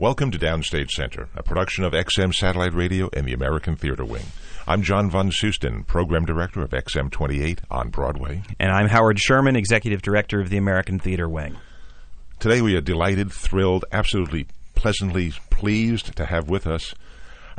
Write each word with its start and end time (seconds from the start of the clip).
Welcome 0.00 0.30
to 0.30 0.38
Downstage 0.38 0.92
Center, 0.92 1.28
a 1.36 1.42
production 1.42 1.84
of 1.84 1.92
XM 1.92 2.32
Satellite 2.32 2.72
Radio 2.72 3.10
and 3.12 3.26
the 3.26 3.34
American 3.34 3.76
Theater 3.76 4.02
Wing. 4.02 4.24
I'm 4.66 4.80
John 4.80 5.10
Von 5.10 5.30
Soosten, 5.30 5.84
Program 5.84 6.24
Director 6.24 6.62
of 6.62 6.70
XM 6.70 7.10
28 7.10 7.60
on 7.70 7.90
Broadway. 7.90 8.42
And 8.58 8.72
I'm 8.72 8.88
Howard 8.88 9.20
Sherman, 9.20 9.56
Executive 9.56 10.00
Director 10.00 10.40
of 10.40 10.48
the 10.48 10.56
American 10.56 10.98
Theater 10.98 11.28
Wing. 11.28 11.58
Today 12.38 12.62
we 12.62 12.74
are 12.76 12.80
delighted, 12.80 13.30
thrilled, 13.30 13.84
absolutely 13.92 14.46
pleasantly 14.74 15.34
pleased 15.50 16.16
to 16.16 16.24
have 16.24 16.48
with 16.48 16.66
us, 16.66 16.94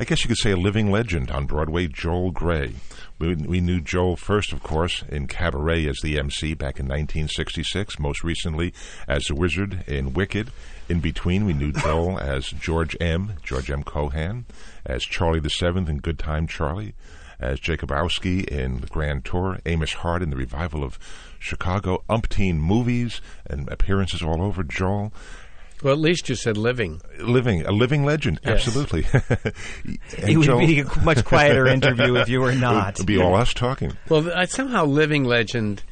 I 0.01 0.03
guess 0.03 0.23
you 0.23 0.29
could 0.29 0.39
say, 0.39 0.49
a 0.49 0.57
living 0.57 0.89
legend 0.89 1.29
on 1.29 1.45
Broadway, 1.45 1.85
Joel 1.85 2.31
Grey. 2.31 2.73
We, 3.19 3.35
we 3.35 3.61
knew 3.61 3.79
Joel 3.79 4.15
first, 4.15 4.51
of 4.51 4.63
course, 4.63 5.03
in 5.07 5.27
Cabaret 5.27 5.85
as 5.85 5.99
the 6.01 6.17
MC 6.17 6.55
back 6.55 6.79
in 6.79 6.87
1966, 6.87 7.99
most 7.99 8.23
recently 8.23 8.73
as 9.07 9.25
the 9.25 9.35
Wizard 9.35 9.83
in 9.87 10.13
Wicked. 10.13 10.49
In 10.89 11.01
between, 11.01 11.45
we 11.45 11.53
knew 11.53 11.71
Joel 11.71 12.17
as 12.19 12.47
George 12.47 12.97
M., 12.99 13.33
George 13.43 13.69
M. 13.69 13.83
Cohan, 13.83 14.45
as 14.87 15.03
Charlie 15.03 15.39
the 15.39 15.51
Seventh 15.51 15.87
in 15.87 15.99
Good 15.99 16.17
Time 16.17 16.47
Charlie, 16.47 16.95
as 17.39 17.59
Jacobowsky 17.59 18.43
in 18.43 18.81
The 18.81 18.87
Grand 18.87 19.23
Tour, 19.23 19.59
Amos 19.67 19.93
Hart 19.93 20.23
in 20.23 20.31
the 20.31 20.35
revival 20.35 20.83
of 20.83 20.97
Chicago, 21.37 22.03
umpteen 22.09 22.55
movies 22.55 23.21
and 23.47 23.69
appearances 23.69 24.23
all 24.23 24.41
over 24.41 24.63
Joel. 24.63 25.13
Well, 25.81 25.93
at 25.93 25.99
least 25.99 26.29
you 26.29 26.35
said 26.35 26.57
living. 26.57 27.01
Living, 27.19 27.65
a 27.65 27.71
living 27.71 28.05
legend, 28.05 28.39
Yes. 28.43 28.67
absolutely. 28.67 29.05
It 30.17 30.37
would 30.37 30.59
be 30.59 30.79
a 30.81 30.99
much 31.03 31.23
quieter 31.25 31.65
interview 31.77 32.15
if 32.15 32.29
you 32.29 32.41
were 32.41 32.53
not. 32.53 32.91
It 32.93 32.97
would 32.99 33.07
be 33.07 33.17
all 33.17 33.35
us 33.35 33.53
talking. 33.53 33.93
Well, 34.09 34.45
somehow 34.47 34.85
living 34.85 35.23
legend 35.23 35.83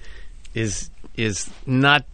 is 0.54 0.90
is 1.16 1.50
not 1.66 2.06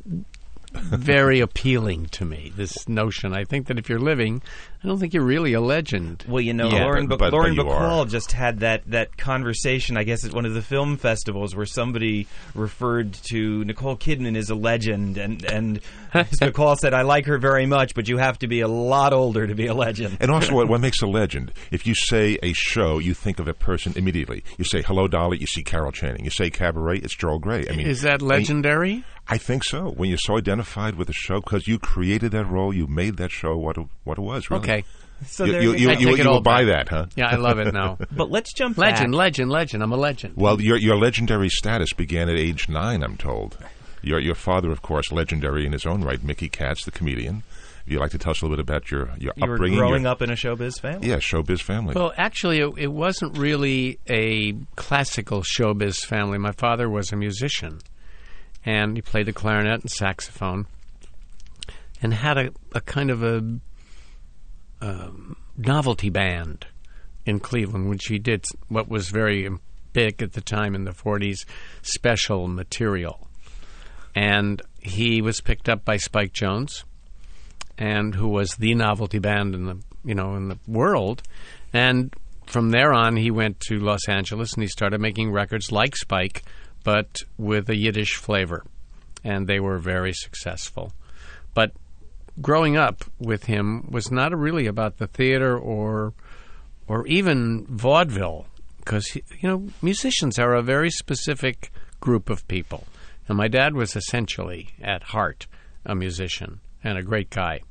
very 0.82 1.40
appealing 1.40 2.08
to 2.08 2.26
me. 2.26 2.52
This 2.56 2.88
notion. 2.88 3.34
I 3.34 3.44
think 3.46 3.68
that 3.68 3.78
if 3.80 3.90
you're 3.90 4.00
living, 4.00 4.42
I 4.84 4.88
don't 4.88 5.00
think 5.00 5.14
you're 5.14 5.24
really 5.24 5.54
a 5.54 5.62
legend. 5.62 6.24
Well, 6.28 6.42
you 6.42 6.54
know, 6.54 6.70
Yeah, 6.70 6.84
Lauren, 6.84 7.08
but- 7.08 7.20
Ba- 7.20 7.26
but- 7.26 7.34
Lauren 7.34 7.56
but 7.56 7.66
you 7.66 7.70
Bacall 7.72 8.04
are. 8.04 8.06
just 8.06 8.32
had 8.32 8.60
that, 8.60 8.84
that 8.92 9.18
conversation, 9.18 9.98
I 9.98 10.04
guess, 10.04 10.24
at 10.26 10.34
one 10.34 10.46
of 10.46 10.54
the 10.54 10.62
film 10.62 10.98
festivals 10.98 11.56
where 11.56 11.66
somebody 11.66 12.28
referred 12.54 13.14
to 13.30 13.64
Nicole 13.66 13.98
Kidman 13.98 14.38
as 14.38 14.50
a 14.50 14.56
legend, 14.56 15.18
and 15.18 15.44
and 15.46 15.80
Ms. 16.14 16.40
Bacall 16.42 16.78
said, 16.78 16.94
"I 16.94 17.02
like 17.02 17.26
her 17.26 17.38
very 17.38 17.66
much, 17.66 17.94
but 17.96 18.08
you 18.08 18.18
have 18.18 18.40
to 18.40 18.48
be 18.48 18.62
a 18.62 18.68
lot 18.68 19.12
older 19.14 19.48
to 19.48 19.56
be 19.56 19.68
a 19.68 19.74
legend." 19.74 20.18
And 20.20 20.32
also, 20.32 20.54
what, 20.54 20.68
what 20.68 20.82
makes 20.88 21.02
a 21.02 21.08
legend? 21.08 21.52
If 21.72 21.86
you 21.88 21.96
say 21.96 22.38
a 22.44 22.54
show, 22.54 23.00
you 23.00 23.14
think 23.14 23.40
of 23.40 23.48
a 23.48 23.54
person 23.54 23.94
immediately. 23.96 24.44
You 24.58 24.66
say 24.66 24.82
"Hello, 24.82 25.08
Dolly," 25.08 25.38
you 25.40 25.48
see 25.48 25.64
Carol 25.64 25.92
Channing. 25.92 26.24
You 26.24 26.32
say 26.32 26.50
Cabaret, 26.50 26.98
it's 27.00 27.16
Joel 27.16 27.40
Grey. 27.40 27.66
I 27.70 27.76
mean, 27.76 27.88
Is 27.88 28.02
that 28.04 28.22
I 28.22 28.24
mean, 28.24 28.28
legendary? 28.30 29.04
I 29.28 29.38
think 29.38 29.64
so. 29.64 29.90
When 29.92 30.10
you're 30.10 30.18
so 30.20 30.38
identified 30.38 30.96
with 30.96 31.08
the 31.08 31.14
show, 31.14 31.42
because 31.42 31.68
you 31.68 31.80
created 31.80 32.32
that 32.34 32.46
role, 32.46 32.74
you 32.74 32.86
made 32.88 33.18
that 33.18 33.32
show 33.32 33.58
what 33.58 33.78
it, 33.78 33.88
what 34.04 34.18
it 34.18 34.22
was. 34.22 34.50
Really. 34.50 34.64
Okay. 34.64 34.84
So 35.26 35.46
you, 35.46 35.52
there 35.54 35.62
you, 35.62 35.74
you 35.74 35.90
you, 35.92 36.10
you, 36.10 36.16
you 36.18 36.30
will 36.30 36.42
buy 36.42 36.66
that, 36.66 36.90
huh? 36.90 37.06
Yeah, 37.16 37.28
I 37.28 37.36
love 37.36 37.58
it 37.60 37.74
now. 37.74 37.98
But 38.12 38.30
let's 38.30 38.54
jump 38.54 38.78
legend, 38.78 39.14
back. 39.14 39.18
legend, 39.18 39.50
legend. 39.50 39.82
I'm 39.82 39.92
a 39.94 39.98
legend. 39.98 40.36
Well, 40.36 40.62
your 40.62 40.78
your 40.78 40.98
legendary 40.98 41.50
status 41.50 41.94
began 41.94 42.30
at 42.30 42.38
age 42.38 42.68
nine. 42.70 43.02
I'm 43.02 43.16
told. 43.18 43.58
Your 44.02 44.20
your 44.20 44.36
father, 44.36 44.72
of 44.72 44.82
course, 44.82 45.12
legendary 45.12 45.66
in 45.66 45.72
his 45.72 45.86
own 45.86 46.04
right, 46.04 46.22
Mickey 46.24 46.50
Katz, 46.50 46.84
the 46.86 46.92
comedian. 46.92 47.44
If 47.86 47.94
you'd 47.94 48.00
like 48.00 48.12
to 48.12 48.18
tell 48.18 48.32
us 48.32 48.42
a 48.42 48.46
little 48.46 48.58
bit 48.58 48.62
about 48.62 48.92
your 48.92 49.12
your 49.18 49.34
You 49.38 49.48
were 49.48 49.54
upbringing, 49.54 49.80
growing 49.80 50.04
your, 50.04 50.12
up 50.12 50.22
in 50.22 50.30
a 50.30 50.34
showbiz 50.34 50.80
family. 50.82 51.08
yeah, 51.08 51.16
showbiz 51.18 51.62
family. 51.62 51.94
Well, 51.96 52.14
actually, 52.18 52.60
it, 52.60 52.74
it 52.78 52.92
wasn't 52.92 53.38
really 53.38 54.00
a 54.10 54.54
classical 54.76 55.42
showbiz 55.42 56.06
family. 56.06 56.38
My 56.38 56.52
father 56.52 56.90
was 56.90 57.12
a 57.12 57.16
musician, 57.16 57.80
and 58.66 58.98
he 58.98 59.02
played 59.02 59.28
the 59.28 59.34
clarinet 59.34 59.82
and 59.82 59.92
saxophone, 59.92 60.68
and 62.02 62.14
had 62.14 62.38
a, 62.38 62.52
a 62.74 62.82
kind 62.82 63.12
of 63.12 63.24
a 63.24 63.38
um, 64.82 65.38
novelty 65.58 66.10
band 66.10 66.66
in 67.26 67.40
Cleveland, 67.40 67.90
which 67.90 68.08
he 68.08 68.20
did 68.20 68.46
what 68.68 68.90
was 68.90 69.10
very 69.10 69.50
big 69.94 70.22
at 70.22 70.34
the 70.34 70.42
time 70.42 70.76
in 70.76 70.84
the 70.84 70.92
40s 70.92 71.46
special 71.82 72.48
material. 72.48 73.28
And 74.14 74.62
he 74.80 75.22
was 75.22 75.42
picked 75.42 75.70
up 75.70 75.86
by 75.86 75.98
Spike 75.98 76.34
Jones, 76.34 76.84
and 77.78 78.16
who 78.16 78.28
was 78.28 78.56
the 78.56 78.74
novelty 78.76 79.20
band 79.20 79.56
in 79.56 79.66
the 79.66 79.78
you 80.04 80.16
know 80.16 80.36
in 80.36 80.50
the 80.50 80.60
world. 80.68 81.24
And 81.74 82.14
from 82.46 82.70
there 82.70 82.94
on, 82.94 83.18
he 83.18 83.32
went 83.32 83.60
to 83.62 83.80
Los 83.80 84.08
Angeles 84.08 84.54
and 84.54 84.64
he 84.64 84.68
started 84.68 85.02
making 85.02 85.32
records 85.32 85.72
like 85.72 85.96
Spike, 85.96 86.44
but 86.86 87.24
with 87.38 87.68
a 87.68 87.76
Yiddish 87.76 88.16
flavor, 88.16 88.64
and 89.24 89.48
they 89.48 89.60
were 89.60 89.80
very 89.80 90.14
successful. 90.14 90.94
But 91.54 91.74
growing 92.42 92.78
up 92.78 93.04
with 93.20 93.46
him 93.46 93.90
was 93.90 94.12
not 94.12 94.38
really 94.38 94.68
about 94.68 95.00
the 95.00 95.08
theater 95.08 95.58
or 95.58 96.14
or 96.88 97.08
even 97.08 97.66
vaudeville, 97.66 98.46
because 98.78 99.16
you 99.16 99.50
know 99.50 99.68
musicians 99.82 100.40
are 100.40 100.54
a 100.54 100.62
very 100.62 100.92
specific 100.92 101.72
group 102.00 102.30
of 102.30 102.48
people, 102.48 102.86
and 103.28 103.38
my 103.38 103.48
dad 103.48 103.74
was 103.74 103.96
essentially 103.96 104.70
at 104.82 105.04
heart 105.04 105.48
a 105.86 105.96
musician 105.96 106.62
and 106.84 106.98
a 106.98 107.04
great 107.04 107.32
guy. 107.32 107.62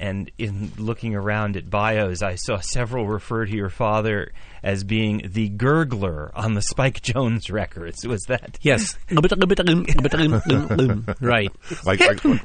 And 0.00 0.30
in 0.38 0.72
looking 0.78 1.14
around 1.14 1.56
at 1.56 1.70
bios, 1.70 2.22
I 2.22 2.34
saw 2.34 2.58
several 2.58 3.06
refer 3.06 3.44
to 3.46 3.54
your 3.54 3.68
father 3.68 4.32
as 4.62 4.82
being 4.84 5.22
the 5.24 5.48
gurgler 5.48 6.30
on 6.34 6.54
the 6.54 6.60
Spike 6.62 7.00
Jones 7.02 7.48
records. 7.50 8.06
Was 8.06 8.22
that? 8.28 8.58
Yes, 8.60 8.96
right. 11.20 11.50
like, 11.84 12.00
like 12.00 12.24
on, 12.24 12.40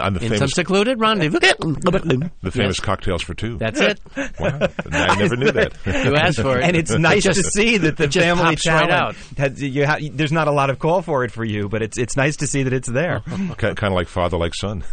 on 0.00 0.14
the 0.14 0.20
In 0.20 0.28
some 0.28 0.38
famous 0.38 0.52
secluded 0.52 1.00
rendezvous. 1.00 1.38
the 1.40 2.50
famous 2.50 2.76
Yes. 2.78 2.80
cocktails 2.80 3.22
for 3.22 3.34
two. 3.34 3.58
That's 3.58 3.80
it. 3.80 4.00
wow, 4.38 4.68
I 4.92 5.16
never 5.18 5.36
knew 5.36 5.50
that. 5.52 5.74
You 5.86 6.14
asked 6.16 6.40
for 6.40 6.58
it, 6.58 6.64
And 6.64 6.76
it's 6.76 6.90
nice 6.90 7.24
just, 7.24 7.40
to 7.42 7.50
see 7.50 7.78
that 7.78 7.96
the 7.96 8.04
it 8.04 8.12
family 8.14 8.44
pops 8.56 8.66
right 8.66 8.90
out. 8.90 9.16
has- 9.36 9.62
you 9.62 9.86
ha- 9.86 9.98
there's 10.12 10.32
not 10.32 10.48
a 10.48 10.52
lot 10.52 10.70
of 10.70 10.78
call 10.78 11.02
for 11.02 11.24
it 11.24 11.30
for 11.32 11.44
you, 11.44 11.68
but 11.68 11.82
it's 11.82 11.98
it's 11.98 12.16
nice 12.16 12.36
to 12.36 12.46
see 12.46 12.62
that 12.64 12.72
it's 12.72 12.88
there. 12.88 13.20
kind 13.56 13.82
of 13.82 13.92
like 13.92 14.08
father, 14.08 14.36
like 14.36 14.54
son. 14.54 14.84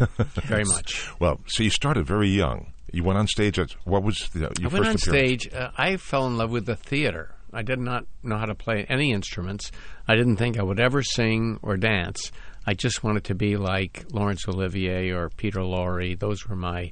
Very 0.43 0.63
much. 0.65 0.76
Well, 1.19 1.39
so 1.47 1.63
you 1.63 1.69
started 1.69 2.05
very 2.05 2.29
young. 2.29 2.71
You 2.91 3.03
went 3.03 3.19
on 3.19 3.27
stage 3.27 3.59
at 3.59 3.71
what 3.85 4.03
was 4.03 4.29
the, 4.33 4.39
your 4.59 4.69
I 4.69 4.73
went 4.73 4.87
on 4.87 4.95
appearance? 4.95 5.03
stage. 5.03 5.53
Uh, 5.53 5.71
I 5.77 5.97
fell 5.97 6.25
in 6.27 6.37
love 6.37 6.51
with 6.51 6.65
the 6.65 6.75
theater. 6.75 7.33
I 7.53 7.61
did 7.61 7.79
not 7.79 8.05
know 8.23 8.37
how 8.37 8.45
to 8.45 8.55
play 8.55 8.85
any 8.89 9.11
instruments. 9.11 9.71
I 10.07 10.15
didn't 10.15 10.37
think 10.37 10.57
I 10.59 10.63
would 10.63 10.79
ever 10.79 11.01
sing 11.03 11.59
or 11.61 11.75
dance. 11.77 12.31
I 12.65 12.73
just 12.73 13.03
wanted 13.03 13.23
to 13.25 13.35
be 13.35 13.55
like 13.57 14.05
Laurence 14.11 14.47
Olivier 14.47 15.11
or 15.11 15.29
Peter 15.29 15.59
Lorre. 15.61 16.17
Those 16.19 16.47
were 16.47 16.55
my 16.55 16.91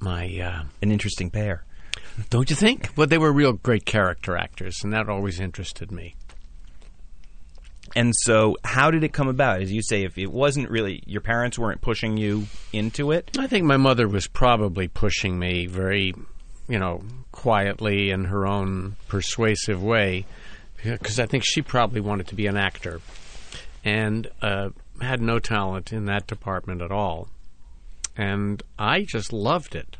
my. 0.00 0.26
Uh, 0.38 0.64
An 0.82 0.90
interesting 0.92 1.30
pair. 1.30 1.64
don't 2.30 2.50
you 2.50 2.56
think? 2.56 2.90
Well, 2.96 3.06
they 3.06 3.18
were 3.18 3.32
real 3.32 3.52
great 3.54 3.84
character 3.86 4.36
actors, 4.36 4.82
and 4.84 4.92
that 4.92 5.08
always 5.08 5.40
interested 5.40 5.90
me. 5.90 6.16
And 7.96 8.12
so, 8.14 8.56
how 8.64 8.90
did 8.90 9.04
it 9.04 9.12
come 9.12 9.28
about? 9.28 9.62
As 9.62 9.72
you 9.72 9.82
say, 9.82 10.04
if 10.04 10.18
it 10.18 10.26
wasn't 10.26 10.68
really 10.68 11.02
your 11.06 11.20
parents 11.20 11.58
weren't 11.58 11.80
pushing 11.80 12.16
you 12.16 12.46
into 12.72 13.12
it, 13.12 13.36
I 13.38 13.46
think 13.46 13.64
my 13.64 13.76
mother 13.76 14.08
was 14.08 14.26
probably 14.26 14.88
pushing 14.88 15.38
me 15.38 15.66
very, 15.66 16.12
you 16.68 16.78
know, 16.78 17.02
quietly 17.30 18.10
in 18.10 18.24
her 18.24 18.46
own 18.46 18.96
persuasive 19.06 19.82
way, 19.82 20.26
because 20.82 21.20
I 21.20 21.26
think 21.26 21.44
she 21.46 21.62
probably 21.62 22.00
wanted 22.00 22.28
to 22.28 22.34
be 22.34 22.46
an 22.46 22.56
actor, 22.56 23.00
and 23.84 24.28
uh, 24.42 24.70
had 25.00 25.20
no 25.20 25.38
talent 25.38 25.92
in 25.92 26.06
that 26.06 26.26
department 26.26 26.82
at 26.82 26.90
all, 26.90 27.28
and 28.16 28.60
I 28.76 29.02
just 29.02 29.32
loved 29.32 29.76
it, 29.76 29.96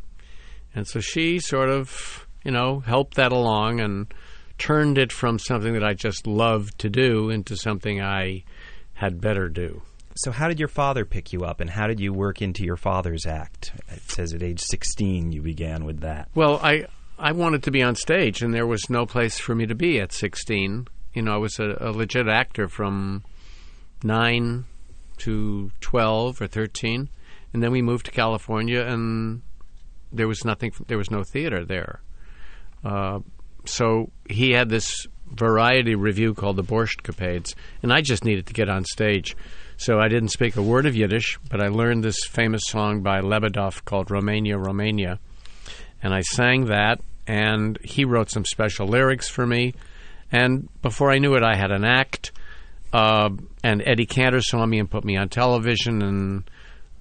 and 0.74 0.86
so 0.88 0.98
she 0.98 1.38
sort 1.38 1.68
of, 1.68 2.26
you 2.44 2.50
know, 2.50 2.80
helped 2.80 3.14
that 3.14 3.30
along 3.30 3.78
and 3.80 4.12
turned 4.58 4.98
it 4.98 5.12
from 5.12 5.38
something 5.38 5.72
that 5.74 5.84
I 5.84 5.94
just 5.94 6.26
loved 6.26 6.78
to 6.80 6.88
do 6.88 7.30
into 7.30 7.56
something 7.56 8.00
I 8.00 8.44
had 8.94 9.20
better 9.20 9.48
do. 9.48 9.82
So, 10.16 10.30
how 10.30 10.46
did 10.46 10.60
your 10.60 10.68
father 10.68 11.04
pick 11.04 11.32
you 11.32 11.44
up, 11.44 11.60
and 11.60 11.68
how 11.68 11.88
did 11.88 11.98
you 11.98 12.12
work 12.12 12.40
into 12.40 12.64
your 12.64 12.76
father's 12.76 13.26
act? 13.26 13.72
It 13.88 14.08
says 14.08 14.32
at 14.32 14.42
age 14.42 14.60
16 14.60 15.32
you 15.32 15.42
began 15.42 15.84
with 15.84 16.00
that. 16.00 16.28
Well, 16.34 16.60
I 16.62 16.86
I 17.18 17.32
wanted 17.32 17.64
to 17.64 17.70
be 17.72 17.82
on 17.82 17.96
stage, 17.96 18.42
and 18.42 18.54
there 18.54 18.66
was 18.66 18.88
no 18.88 19.06
place 19.06 19.38
for 19.38 19.54
me 19.54 19.66
to 19.66 19.74
be 19.74 20.00
at 20.00 20.12
16. 20.12 20.86
You 21.14 21.22
know, 21.22 21.34
I 21.34 21.38
was 21.38 21.58
a, 21.58 21.76
a 21.80 21.90
legit 21.90 22.28
actor 22.28 22.68
from 22.68 23.24
nine 24.02 24.66
to 25.18 25.72
12 25.80 26.40
or 26.40 26.46
13, 26.46 27.08
and 27.52 27.62
then 27.62 27.72
we 27.72 27.82
moved 27.82 28.06
to 28.06 28.12
California, 28.12 28.82
and 28.82 29.42
there 30.12 30.28
was 30.28 30.44
nothing. 30.44 30.72
There 30.86 30.98
was 30.98 31.10
no 31.10 31.24
theater 31.24 31.64
there. 31.64 32.02
Uh, 32.84 33.20
so 33.64 34.10
he 34.28 34.52
had 34.52 34.68
this 34.68 35.06
variety 35.26 35.94
revue 35.94 36.34
called 36.34 36.56
the 36.56 36.62
Borscht 36.62 37.02
Capades, 37.02 37.54
and 37.82 37.92
I 37.92 38.00
just 38.00 38.24
needed 38.24 38.46
to 38.46 38.52
get 38.52 38.68
on 38.68 38.84
stage. 38.84 39.36
So 39.76 39.98
I 39.98 40.08
didn't 40.08 40.28
speak 40.28 40.56
a 40.56 40.62
word 40.62 40.86
of 40.86 40.94
Yiddish, 40.94 41.38
but 41.50 41.60
I 41.60 41.68
learned 41.68 42.04
this 42.04 42.24
famous 42.24 42.62
song 42.66 43.02
by 43.02 43.20
Lebedeff 43.20 43.84
called 43.84 44.10
Romania, 44.10 44.56
Romania. 44.56 45.18
And 46.02 46.14
I 46.14 46.20
sang 46.20 46.66
that, 46.66 47.00
and 47.26 47.78
he 47.82 48.04
wrote 48.04 48.30
some 48.30 48.44
special 48.44 48.86
lyrics 48.86 49.28
for 49.28 49.46
me. 49.46 49.74
And 50.30 50.68
before 50.80 51.10
I 51.10 51.18
knew 51.18 51.34
it, 51.34 51.42
I 51.42 51.56
had 51.56 51.72
an 51.72 51.84
act. 51.84 52.32
Uh, 52.92 53.30
and 53.64 53.82
Eddie 53.84 54.06
Cantor 54.06 54.40
saw 54.40 54.64
me 54.64 54.78
and 54.78 54.90
put 54.90 55.04
me 55.04 55.16
on 55.16 55.28
television, 55.28 56.02
and 56.02 56.50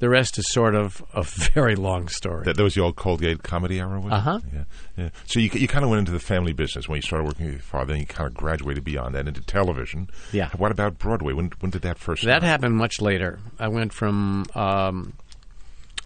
the 0.04 0.10
rest 0.10 0.38
is 0.38 0.46
sort 0.52 0.76
of 0.76 1.02
a 1.14 1.24
very 1.24 1.78
long 1.78 2.10
story. 2.10 2.44
That, 2.44 2.58
that 2.58 2.64
was 2.64 2.76
the 2.76 2.82
old 2.82 2.98
Colgate 2.98 3.42
comedy 3.42 3.80
era, 3.80 4.02
was? 4.02 4.12
Uh-huh. 4.12 4.40
Yeah, 4.54 4.64
yeah. 4.98 5.10
So 5.28 5.40
you 5.40 5.50
you 5.54 5.66
kind 5.66 5.86
of 5.86 5.90
went 5.90 6.00
into 6.00 6.12
the 6.12 6.20
family 6.20 6.52
business 6.52 6.90
when 6.90 6.98
you 6.98 7.02
started 7.02 7.24
working 7.24 7.46
with 7.46 7.54
your 7.54 7.62
father, 7.62 7.94
and 7.94 8.02
you 8.02 8.06
kind 8.06 8.28
of 8.28 8.34
graduated 8.34 8.84
beyond 8.84 9.16
that 9.16 9.30
into 9.30 9.40
television. 9.40 10.10
Yeah. 10.34 10.50
What 10.58 10.74
about 10.74 10.98
Broadway? 10.98 11.32
When 11.32 11.54
when 11.62 11.70
did 11.72 11.84
that 11.84 11.98
first? 11.98 12.24
start? 12.24 12.42
That 12.42 12.46
happened 12.46 12.76
much 12.76 13.00
later. 13.00 13.40
I 13.58 13.70
went 13.70 13.94
from 13.94 14.46
um, 14.56 15.14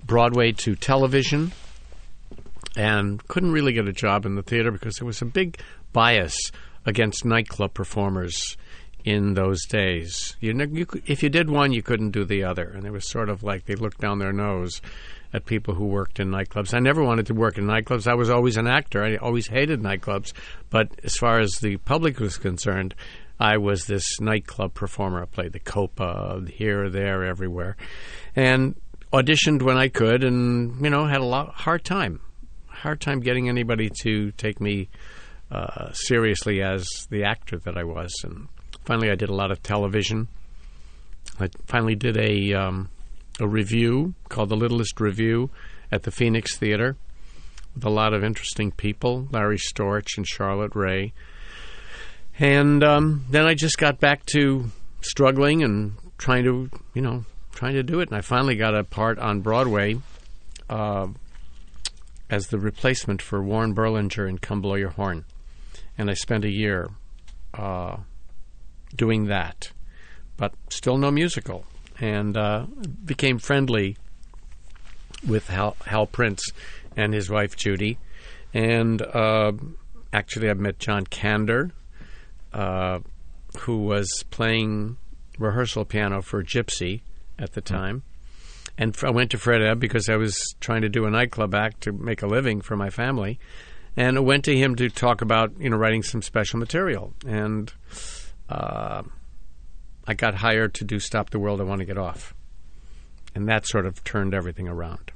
Broadway 0.05 0.51
to 0.51 0.75
television 0.75 1.51
and 2.75 3.27
couldn't 3.27 3.51
really 3.51 3.73
get 3.73 3.87
a 3.87 3.93
job 3.93 4.27
in 4.27 4.35
the 4.35 4.43
theater 4.43 4.69
because 4.71 4.97
there 4.97 5.07
was 5.07 5.23
a 5.23 5.25
big 5.25 5.59
bias 5.91 6.51
against 6.85 7.25
nightclub 7.25 7.73
performers 7.73 8.57
in 9.07 9.35
those 9.35 9.65
days. 9.65 10.35
You, 10.41 10.53
you 10.73 10.85
if 11.05 11.23
you 11.23 11.29
did 11.29 11.49
one, 11.49 11.71
you 11.71 11.81
couldn't 11.81 12.11
do 12.11 12.25
the 12.25 12.43
other, 12.43 12.65
and 12.65 12.85
it 12.85 12.91
was 12.91 13.07
sort 13.07 13.29
of 13.29 13.41
like 13.41 13.63
they 13.63 13.75
looked 13.75 14.01
down 14.01 14.19
their 14.19 14.33
nose 14.33 14.81
at 15.31 15.45
people 15.45 15.75
who 15.75 15.85
worked 15.85 16.19
in 16.19 16.27
nightclubs. 16.27 16.73
I 16.73 16.79
never 16.79 17.01
wanted 17.01 17.27
to 17.27 17.33
work 17.33 17.57
in 17.57 17.63
nightclubs. 17.63 18.05
I 18.05 18.15
was 18.15 18.29
always 18.29 18.57
an 18.57 18.67
actor. 18.67 19.01
I 19.01 19.15
always 19.15 19.47
hated 19.47 19.79
nightclubs, 19.79 20.33
but 20.69 20.89
as 21.05 21.15
far 21.15 21.39
as 21.39 21.53
the 21.59 21.77
public 21.77 22.19
was 22.19 22.35
concerned, 22.35 22.95
I 23.39 23.59
was 23.59 23.85
this 23.85 24.19
nightclub 24.19 24.73
performer. 24.73 25.21
I 25.21 25.25
played 25.25 25.53
the 25.53 25.59
Copa 25.61 26.43
here, 26.51 26.89
there, 26.89 27.23
everywhere, 27.23 27.77
and 28.35 28.75
auditioned 29.13 29.61
when 29.61 29.77
I 29.77 29.87
could, 29.87 30.25
and 30.25 30.83
you 30.83 30.89
know 30.89 31.05
had 31.05 31.21
a 31.21 31.25
lot 31.25 31.53
hard 31.53 31.85
time, 31.85 32.19
hard 32.67 32.99
time 32.99 33.21
getting 33.21 33.47
anybody 33.47 33.89
to 34.01 34.31
take 34.31 34.59
me 34.59 34.89
uh, 35.49 35.93
seriously 35.93 36.61
as 36.61 36.85
the 37.09 37.23
actor 37.23 37.57
that 37.59 37.77
I 37.77 37.85
was. 37.85 38.13
And 38.25 38.49
finally, 38.87 39.11
I 39.11 39.15
did 39.15 39.29
a 39.29 39.35
lot 39.35 39.51
of 39.51 39.61
television. 39.61 40.29
I 41.39 41.49
finally 41.65 41.95
did 41.95 42.17
a 42.17 42.53
um, 42.53 42.89
a 43.39 43.47
review 43.47 44.13
called 44.29 44.49
The 44.49 44.55
Littlest 44.55 44.99
Revue 44.99 45.49
at 45.91 46.03
the 46.03 46.11
Phoenix 46.11 46.57
Theater 46.57 46.95
with 47.75 47.83
a 47.83 47.89
lot 47.89 48.13
of 48.13 48.23
interesting 48.23 48.71
people, 48.71 49.27
Larry 49.29 49.57
Storch 49.57 50.17
and 50.17 50.25
Charlotte 50.25 50.73
Rae. 50.73 51.13
And 52.39 52.81
um, 52.83 53.25
then 53.29 53.45
I 53.45 53.55
just 53.55 53.77
got 53.77 53.99
back 53.99 54.25
to 54.27 54.71
struggling 55.01 55.63
and 55.63 55.95
trying 56.17 56.45
to, 56.45 56.69
you 56.93 57.01
know, 57.01 57.25
trying 57.51 57.73
to 57.73 57.83
do 57.83 57.99
it. 57.99 58.09
And 58.09 58.17
I 58.17 58.21
finally 58.21 58.55
got 58.55 58.73
a 58.73 58.85
part 58.85 59.19
on 59.19 59.41
Broadway 59.41 59.97
uh, 60.69 61.07
as 62.29 62.47
the 62.47 62.57
replacement 62.57 63.21
for 63.21 63.43
Warren 63.43 63.75
Berlinger 63.75 64.29
in 64.29 64.37
Come 64.37 64.61
Blow 64.61 64.75
Your 64.75 64.91
Horn. 64.91 65.25
And 65.97 66.09
I 66.09 66.13
spent 66.13 66.45
a 66.45 66.51
year 66.51 66.89
uh, 67.53 67.97
doing 68.95 69.25
that, 69.25 69.71
but 70.37 70.53
still 70.69 70.97
no 70.97 71.11
musical. 71.11 71.65
And 71.99 72.37
uh, 72.37 72.67
became 73.05 73.39
friendly 73.39 73.97
with 75.27 75.47
Hal, 75.47 75.75
Hal 75.85 76.05
Prince 76.05 76.43
and 76.95 77.13
his 77.13 77.29
wife 77.29 77.55
Judy. 77.55 77.97
And 78.53 79.01
uh, 79.01 79.53
actually, 80.13 80.49
I've 80.49 80.59
met 80.59 80.79
John 80.79 81.05
Kander, 81.05 81.71
uh, 82.53 82.99
who 83.59 83.79
was 83.79 84.23
playing 84.29 84.97
rehearsal 85.39 85.85
piano 85.85 86.21
for 86.21 86.43
Gypsy 86.43 87.01
at 87.39 87.53
the 87.53 87.61
time. 87.61 88.03
And 88.77 88.95
I 89.03 89.09
went 89.09 89.31
to 89.31 89.37
Fred 89.37 89.61
Ebb 89.61 89.79
because 89.79 90.07
I 90.07 90.17
was 90.17 90.37
trying 90.59 90.81
to 90.83 90.89
do 90.89 91.05
a 91.05 91.09
nightclub 91.09 91.55
act 91.55 91.81
to 91.81 91.91
make 91.91 92.21
a 92.21 92.27
living 92.27 92.61
for 92.61 92.75
my 92.75 92.89
family. 92.89 93.39
And 93.95 94.17
I 94.17 94.19
went 94.19 94.45
to 94.45 94.55
him 94.55 94.75
to 94.75 94.89
talk 94.89 95.21
about, 95.21 95.59
you 95.59 95.69
know, 95.69 95.77
writing 95.77 96.03
some 96.03 96.21
special 96.21 96.59
material. 96.59 97.13
And 97.25 97.73
uh, 98.49 99.03
I 100.07 100.13
got 100.13 100.35
hired 100.35 100.73
to 100.75 100.85
do 100.85 100.99
Stop 100.99 101.29
the 101.31 101.39
World, 101.39 101.59
I 101.59 101.63
Want 101.63 101.79
to 101.79 101.85
Get 101.85 101.97
Off. 101.97 102.33
And 103.35 103.47
that 103.49 103.67
sort 103.67 103.85
of 103.85 104.03
turned 104.03 104.33
everything 104.33 104.67
around. 104.67 105.11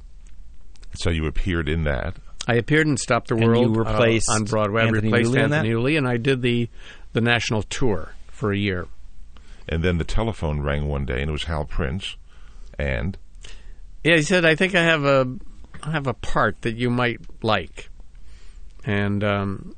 So 0.94 1.10
you 1.10 1.26
appeared 1.26 1.68
in 1.68 1.84
that. 1.84 2.16
I 2.46 2.54
appeared 2.54 2.86
in 2.86 2.96
Stop 2.96 3.28
the 3.28 3.34
And 3.34 3.46
World 3.46 3.74
you 3.74 3.82
uh, 3.82 4.20
on 4.28 4.44
Broadway. 4.44 4.82
Anthony 4.82 5.08
I 5.08 5.16
replaced 5.16 5.30
Newley? 5.32 5.42
Anthony 5.42 5.70
Newley, 5.70 5.98
and 5.98 6.08
I 6.08 6.16
did 6.16 6.42
the 6.42 6.68
the 7.12 7.20
national 7.20 7.62
tour 7.62 8.14
for 8.28 8.52
a 8.52 8.56
year. 8.56 8.86
And 9.68 9.82
then 9.82 9.98
the 9.98 10.04
telephone 10.04 10.60
rang 10.60 10.88
one 10.88 11.04
day, 11.04 11.20
and 11.20 11.28
it 11.28 11.32
was 11.32 11.44
Hal 11.44 11.64
Prince. 11.64 12.16
And 12.78 13.16
Yeah, 14.02 14.16
he 14.16 14.22
said, 14.22 14.44
"I 14.44 14.56
think 14.56 14.74
I 14.74 14.82
have 14.82 15.04
a 15.04 15.26
I 15.82 15.90
have 15.92 16.06
a 16.06 16.14
part 16.14 16.62
that 16.62 16.76
you 16.76 16.90
might 16.90 17.20
like," 17.42 17.90
and 18.84 19.22
um, 19.22 19.74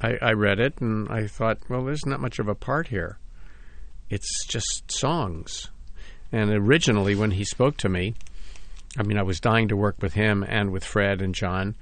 I, 0.00 0.18
I 0.20 0.32
read 0.32 0.60
it 0.60 0.80
and 0.80 1.08
I 1.08 1.26
thought, 1.26 1.58
well, 1.68 1.84
there's 1.84 2.06
not 2.06 2.20
much 2.20 2.38
of 2.38 2.48
a 2.48 2.54
part 2.54 2.88
here. 2.88 3.18
It's 4.10 4.46
just 4.46 4.90
songs. 4.90 5.70
And 6.32 6.50
originally, 6.50 7.14
when 7.14 7.30
he 7.30 7.44
spoke 7.44 7.76
to 7.78 7.88
me, 7.88 8.14
I 8.98 9.02
mean, 9.02 9.18
I 9.18 9.22
was 9.22 9.40
dying 9.40 9.68
to 9.68 9.76
work 9.76 9.96
with 10.00 10.14
him 10.14 10.44
and 10.46 10.70
with 10.70 10.84
Fred 10.84 11.22
and 11.22 11.34
John. 11.34 11.76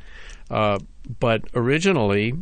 Uh, 0.50 0.78
but 1.20 1.42
originally, 1.54 2.34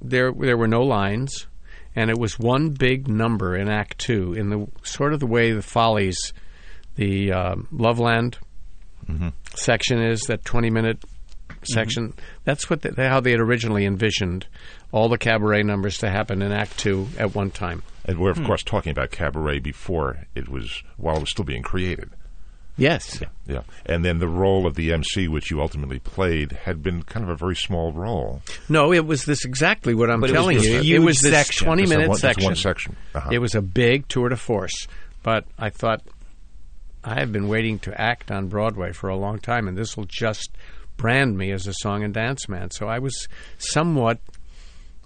there 0.00 0.32
there 0.32 0.56
were 0.56 0.68
no 0.68 0.82
lines, 0.82 1.46
and 1.94 2.10
it 2.10 2.18
was 2.18 2.38
one 2.38 2.70
big 2.70 3.08
number 3.08 3.56
in 3.56 3.68
Act 3.68 3.98
Two, 3.98 4.32
in 4.34 4.50
the 4.50 4.66
sort 4.82 5.12
of 5.12 5.20
the 5.20 5.26
way 5.26 5.52
the 5.52 5.62
Follies, 5.62 6.32
the 6.96 7.32
um, 7.32 7.68
Loveland 7.72 8.38
section 9.54 10.02
is 10.02 10.22
that 10.22 10.44
twenty 10.44 10.70
minute 10.70 11.02
section. 11.62 12.14
That's 12.44 12.68
what 12.70 12.82
they, 12.82 12.90
how 13.08 13.20
they 13.20 13.32
had 13.32 13.40
originally 13.40 13.84
envisioned 13.86 14.46
all 14.92 15.08
the 15.08 15.18
cabaret 15.18 15.62
numbers 15.62 15.98
to 15.98 16.10
happen 16.10 16.42
in 16.42 16.52
Act 16.52 16.78
Two 16.78 17.08
at 17.18 17.34
one 17.34 17.50
time. 17.50 17.82
and 18.04 18.18
we're 18.18 18.30
of 18.30 18.42
course 18.44 18.62
talking 18.62 18.90
about 18.92 19.10
cabaret 19.10 19.58
before 19.60 20.26
it 20.34 20.48
was 20.48 20.82
while 20.96 21.16
it 21.16 21.20
was 21.20 21.30
still 21.30 21.44
being 21.44 21.62
created. 21.62 22.10
Yes. 22.78 23.22
Yeah, 23.46 23.62
and 23.86 24.04
then 24.04 24.18
the 24.18 24.28
role 24.28 24.66
of 24.66 24.74
the 24.74 24.92
MC, 24.92 25.28
which 25.28 25.50
you 25.50 25.62
ultimately 25.62 25.98
played, 25.98 26.52
had 26.52 26.82
been 26.82 27.02
kind 27.04 27.24
of 27.24 27.30
a 27.30 27.34
very 27.36 27.56
small 27.56 27.90
role. 27.92 28.42
No, 28.68 28.92
it 28.92 29.06
was 29.06 29.24
this 29.24 29.46
exactly 29.46 29.94
what 29.94 30.10
I'm 30.10 30.20
But 30.20 30.30
telling 30.30 30.60
you. 30.60 30.80
It 30.82 30.98
was 30.98 31.20
this 31.22 31.32
section. 31.32 31.66
20 31.66 31.86
minute 31.86 32.08
one- 32.08 32.14
just 32.16 32.20
section. 32.20 32.44
one 32.44 32.54
section. 32.56 32.96
Uh-huh. 33.14 33.30
It 33.32 33.38
was 33.38 33.54
a 33.54 33.62
big 33.62 34.08
tour 34.08 34.28
de 34.28 34.36
force. 34.36 34.86
But 35.22 35.46
I 35.58 35.70
thought, 35.70 36.02
I 37.02 37.18
have 37.18 37.32
been 37.32 37.48
waiting 37.48 37.78
to 37.80 37.98
act 37.98 38.30
on 38.30 38.48
Broadway 38.48 38.92
for 38.92 39.08
a 39.08 39.16
long 39.16 39.38
time, 39.38 39.68
and 39.68 39.76
this 39.78 39.96
will 39.96 40.04
just 40.06 40.50
brand 40.96 41.36
me 41.36 41.52
as 41.52 41.66
a 41.66 41.74
song 41.74 42.02
and 42.02 42.14
dance 42.14 42.48
man. 42.48 42.70
So 42.70 42.86
I 42.86 42.98
was 42.98 43.28
somewhat 43.58 44.18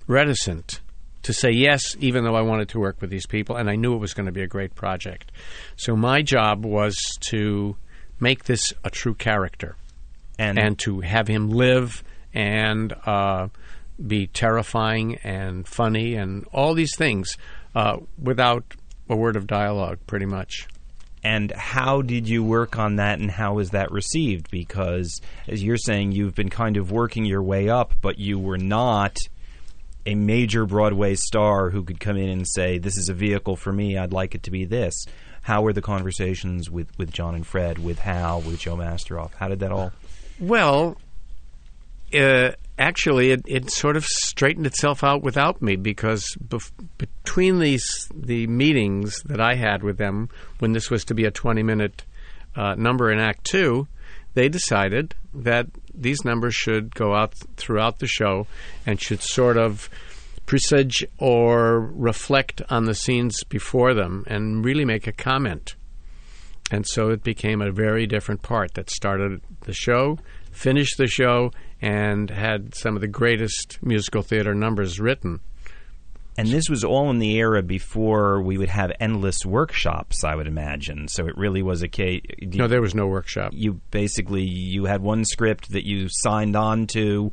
reticent 0.07 0.81
to 1.23 1.33
say 1.33 1.51
yes, 1.51 1.97
even 2.01 2.25
though 2.25 2.35
I 2.35 2.43
wanted 2.43 2.71
to 2.71 2.81
work 2.81 3.01
with 3.01 3.11
these 3.11 3.27
people, 3.27 3.57
and 3.57 3.69
I 3.69 3.77
knew 3.77 3.95
it 3.95 3.99
was 3.99 4.15
going 4.15 4.27
to 4.27 4.33
be 4.33 4.43
a 4.43 4.47
great 4.47 4.75
project. 4.75 5.31
So 5.77 5.95
my 5.95 6.23
job 6.23 6.65
was 6.65 6.97
to 7.21 7.77
make 8.19 8.45
this 8.45 8.73
a 8.85 8.91
true 8.91 9.15
character 9.15 9.77
And, 10.39 10.59
and 10.59 10.79
to 10.81 11.01
have 11.01 11.29
him 11.29 11.51
live 11.51 12.03
and 12.33 12.95
uh, 13.05 13.49
be 14.05 14.27
terrifying 14.29 15.17
and 15.23 15.69
funny 15.69 16.15
and 16.15 16.47
all 16.53 16.75
these 16.75 16.97
things 16.97 17.37
uh, 17.75 17.99
without 18.19 18.65
a 19.09 19.17
word 19.17 19.37
of 19.37 19.47
dialogue, 19.47 19.99
pretty 20.07 20.27
much. 20.27 20.67
And 21.23 21.51
how 21.53 22.03
did 22.03 22.29
you 22.29 22.43
work 22.43 22.79
on 22.79 22.97
that 22.97 23.19
and 23.19 23.31
how 23.31 23.55
was 23.55 23.71
that 23.71 23.91
received? 23.91 24.51
Because 24.51 25.21
as 25.47 25.63
you're 25.63 25.77
saying, 25.77 26.13
you've 26.13 26.35
been 26.35 26.51
kind 26.51 26.77
of 26.77 26.91
working 26.91 27.25
your 27.25 27.43
way 27.43 27.69
up, 27.69 27.93
but 28.01 28.19
you 28.19 28.39
were 28.39 28.59
not 28.59 29.19
a 30.07 30.15
major 30.15 30.65
Broadway 30.65 31.15
star 31.15 31.71
who 31.71 31.83
could 31.83 32.01
come 32.01 32.17
in 32.17 32.31
and 32.31 32.49
say, 32.49 32.79
"This 32.79 32.97
is 32.97 33.09
a 33.11 33.15
vehicle 33.15 33.57
for 33.57 33.73
me. 33.73 33.99
I'd 33.99 34.13
like 34.13 34.35
it 34.35 34.45
to 34.45 34.51
be 34.51 34.65
this." 34.65 35.05
How 35.43 35.63
were 35.63 35.73
the 35.73 35.83
conversations 35.83 36.71
with, 36.71 36.89
with 36.99 37.13
John 37.13 37.35
and 37.35 37.47
Fred, 37.47 37.79
with 37.79 37.99
Hal, 37.99 38.41
with 38.43 38.59
Joe 38.61 38.77
Masteroff? 38.77 39.33
How 39.35 39.49
did 39.49 39.61
that 39.61 39.73
all? 39.73 39.93
Well, 40.39 40.97
uh, 42.15 42.53
actually, 42.79 43.31
it, 43.31 43.43
it 43.47 43.71
sort 43.71 43.97
of 43.97 44.05
straightened 44.05 44.67
itself 44.67 45.05
out 45.05 45.23
without 45.23 45.61
me 45.63 45.77
because 45.77 46.25
bef- 46.43 46.73
between 46.99 47.59
these 47.59 48.09
the 48.15 48.47
meetings 48.47 49.23
that 49.25 49.41
I 49.41 49.55
had 49.55 49.83
with 49.83 49.99
them 49.99 50.29
when 50.59 50.73
this 50.73 50.91
was 50.91 51.05
to 51.07 51.15
be 51.15 51.25
a 51.25 51.31
twenty 51.31 51.63
minute 51.63 52.05
uh, 52.57 52.75
number 52.75 53.11
in 53.11 53.21
Act 53.21 53.45
Two, 53.45 53.87
they 54.35 54.49
decided 54.49 55.15
that 55.35 55.67
these 55.95 56.25
numbers 56.25 56.55
should 56.55 56.95
go 56.95 57.15
out 57.15 57.33
th- 57.33 57.45
throughout 57.57 57.99
the 57.99 58.07
show 58.07 58.47
and 58.87 59.01
should 59.01 59.23
sort 59.23 59.57
of 59.57 59.89
presage 60.47 61.07
or 61.19 61.81
reflect 61.81 62.61
on 62.71 62.85
the 62.85 62.95
scenes 62.95 63.45
before 63.45 63.95
them 63.95 64.25
and 64.27 64.65
really 64.65 64.85
make 64.85 65.07
a 65.07 65.13
comment. 65.13 65.77
And 66.73 66.87
so 66.87 67.11
it 67.11 67.23
became 67.23 67.61
a 67.61 67.71
very 67.71 68.07
different 68.07 68.43
part 68.43 68.75
that 68.75 68.91
started 68.91 69.43
the 69.61 69.73
show, 69.73 70.19
finished 70.51 70.99
the 70.99 71.07
show, 71.07 71.53
and 71.83 72.31
had 72.31 72.75
some 72.75 72.95
of 72.95 73.01
the 73.01 73.09
greatest 73.09 73.79
musical 73.83 74.23
theater 74.23 74.55
numbers 74.55 75.01
written. 75.01 75.41
And 76.39 76.49
this 76.49 76.71
was 76.71 76.85
all 76.85 77.11
in 77.11 77.19
the 77.19 77.37
era 77.37 77.63
before 77.63 78.41
we 78.41 78.57
would 78.57 78.69
have 78.71 78.93
endless 79.01 79.45
workshops, 79.45 80.25
I 80.25 80.35
would 80.35 80.47
imagine. 80.47 81.09
So 81.09 81.27
it 81.27 81.37
really 81.37 81.63
was 81.63 81.83
a 81.83 81.89
case. 81.89 82.23
No, 82.41 82.67
there 82.67 82.81
was 82.81 82.95
no 82.95 83.07
workshop. 83.09 83.53
you 83.55 83.81
basically 83.91 84.45
you 84.45 84.85
had 84.85 85.03
one 85.03 85.25
script 85.25 85.73
that 85.73 85.85
you 85.87 86.07
signed 86.09 86.57
on 86.57 86.87
to 86.89 87.33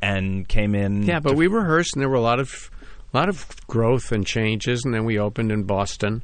and 0.00 0.46
came 0.48 0.74
in. 0.74 1.02
Yeah, 1.02 1.20
but 1.20 1.36
we 1.36 1.48
rehearsed, 1.48 1.94
and 1.94 2.00
there 2.02 2.08
were 2.08 2.16
a 2.16 2.20
lot 2.20 2.38
of, 2.38 2.70
lot 3.12 3.28
of 3.28 3.46
growth 3.66 4.12
and 4.12 4.26
changes. 4.26 4.84
And 4.84 4.94
then 4.94 5.04
we 5.04 5.18
opened 5.18 5.50
in 5.50 5.64
Boston, 5.64 6.22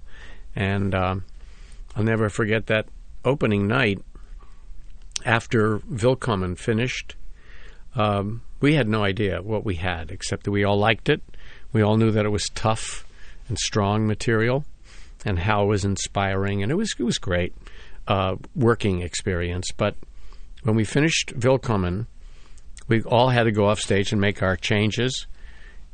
and 0.55 0.95
um, 0.95 1.25
I'll 1.97 2.05
never 2.05 2.29
forget 2.29 2.67
that 2.67 2.87
opening 3.25 3.67
night. 3.67 4.00
after 5.25 5.79
Willkommen 5.88 6.57
finished, 6.57 7.17
um, 7.95 8.43
we 8.61 8.75
had 8.75 8.89
no 8.89 9.05
idea 9.05 9.43
what 9.43 9.65
we 9.65 9.77
had, 9.77 10.11
except 10.11 10.45
that 10.45 10.51
we 10.51 10.65
all 10.65 10.79
liked 10.79 11.09
it. 11.09 11.23
We 11.73 11.83
all 11.83 11.97
knew 11.97 12.11
that 12.13 12.25
it 12.25 12.31
was 12.31 12.49
tough 12.55 13.07
and 13.49 13.59
strong 13.59 14.07
material, 14.07 14.65
and 15.25 15.39
how 15.39 15.65
it 15.65 15.67
was 15.67 15.85
inspiring, 15.85 16.63
and 16.63 16.71
it 16.71 16.77
was 16.77 16.95
it 16.99 17.03
was 17.03 17.19
great 17.19 17.55
uh, 18.09 18.37
working 18.55 19.03
experience. 19.03 19.71
But 19.77 19.97
when 20.63 20.77
we 20.77 20.85
finished 20.85 21.33
Willkommen, 21.37 22.07
we 22.89 23.03
all 23.03 23.31
had 23.31 23.45
to 23.45 23.53
go 23.53 23.69
off 23.69 23.81
stage 23.81 24.13
and 24.13 24.21
make 24.21 24.43
our 24.43 24.57
changes, 24.57 25.27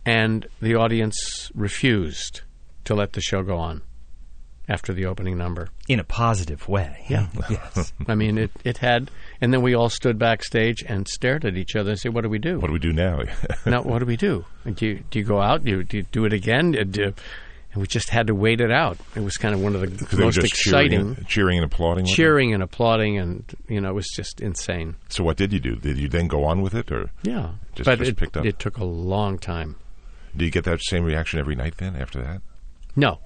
and 0.05 0.47
the 0.61 0.75
audience 0.75 1.51
refused 1.55 2.43
to 2.85 2.95
let 2.95 3.13
the 3.13 3.21
show 3.21 3.43
go 3.43 3.57
on 3.57 3.83
after 4.69 4.93
the 4.93 5.07
opening 5.07 5.39
number. 5.39 5.69
In 5.89 5.99
a 5.99 6.05
positive 6.05 6.69
way. 6.69 7.05
Yeah. 7.09 7.27
yes. 7.51 7.93
I 8.07 8.15
mean, 8.15 8.37
it, 8.39 8.51
it 8.65 8.79
had, 8.79 9.11
and 9.41 9.53
then 9.53 9.63
we 9.63 9.75
all 9.75 9.89
stood 9.89 10.19
backstage 10.19 10.85
and 10.87 11.09
stared 11.09 11.45
at 11.45 11.57
each 11.57 11.75
other 11.77 11.91
and 11.93 11.99
said, 12.01 12.15
"What 12.15 12.23
do 12.23 12.29
we 12.29 12.39
do? 12.39 12.59
What 12.61 12.67
do 12.69 12.73
we 12.75 12.79
do 12.79 12.93
now? 12.93 13.23
now, 13.67 13.83
what 13.83 14.01
do 14.01 14.05
we 14.07 14.17
do? 14.17 14.45
Do 14.71 14.87
you, 14.87 15.03
do 15.11 15.19
you 15.19 15.25
go 15.25 15.41
out? 15.41 15.65
Do 15.65 15.71
you, 15.71 15.85
do 15.85 15.97
you 15.99 16.03
do 16.05 16.25
it 16.25 16.33
again? 16.33 16.73
Do 16.91 17.15
and 17.75 17.83
we 17.83 17.87
just 17.87 18.09
had 18.09 18.29
to 18.29 18.35
wait 18.35 18.63
it 18.63 18.71
out. 18.73 18.97
It 19.15 19.21
was 19.21 19.37
kind 19.37 19.55
of 19.55 19.61
one 19.63 19.75
of 19.75 19.83
the 19.83 19.89
'Cause 19.89 20.09
they 20.13 20.17
were 20.19 20.25
most 20.25 20.41
just 20.41 20.55
cheering 20.55 20.87
exciting, 20.87 21.07
and, 21.19 21.29
cheering 21.29 21.59
and 21.59 21.65
applauding. 21.67 22.07
cheering 22.07 22.55
and 22.55 22.63
applauding, 22.63 23.19
and 23.19 23.45
you 23.69 23.79
know, 23.81 23.91
it 23.91 23.95
was 23.95 24.09
just 24.17 24.41
insane. 24.41 24.97
So 25.11 25.23
what 25.23 25.37
did 25.37 25.53
you 25.53 25.61
do? 25.61 25.77
Did 25.77 25.99
you 25.99 26.09
then 26.09 26.29
go 26.29 26.45
on 26.45 26.63
with 26.63 26.75
it, 26.75 26.91
or 26.91 27.11
Yeah, 27.23 27.51
Just- 27.75 27.85
but 27.85 27.99
just 27.99 28.13
it, 28.13 28.17
picked 28.17 28.37
up. 28.39 28.47
it 28.47 28.59
took 28.59 28.79
a 28.79 28.85
long 28.85 29.39
time. 29.39 29.77
did 30.37 30.47
you 30.47 30.51
get 30.51 30.65
that 30.65 30.81
same 30.83 31.05
reaction 31.05 31.39
every 31.41 31.55
night 31.57 31.77
then 31.77 31.95
after 31.95 32.23
that? 32.23 32.41
No, 32.97 33.21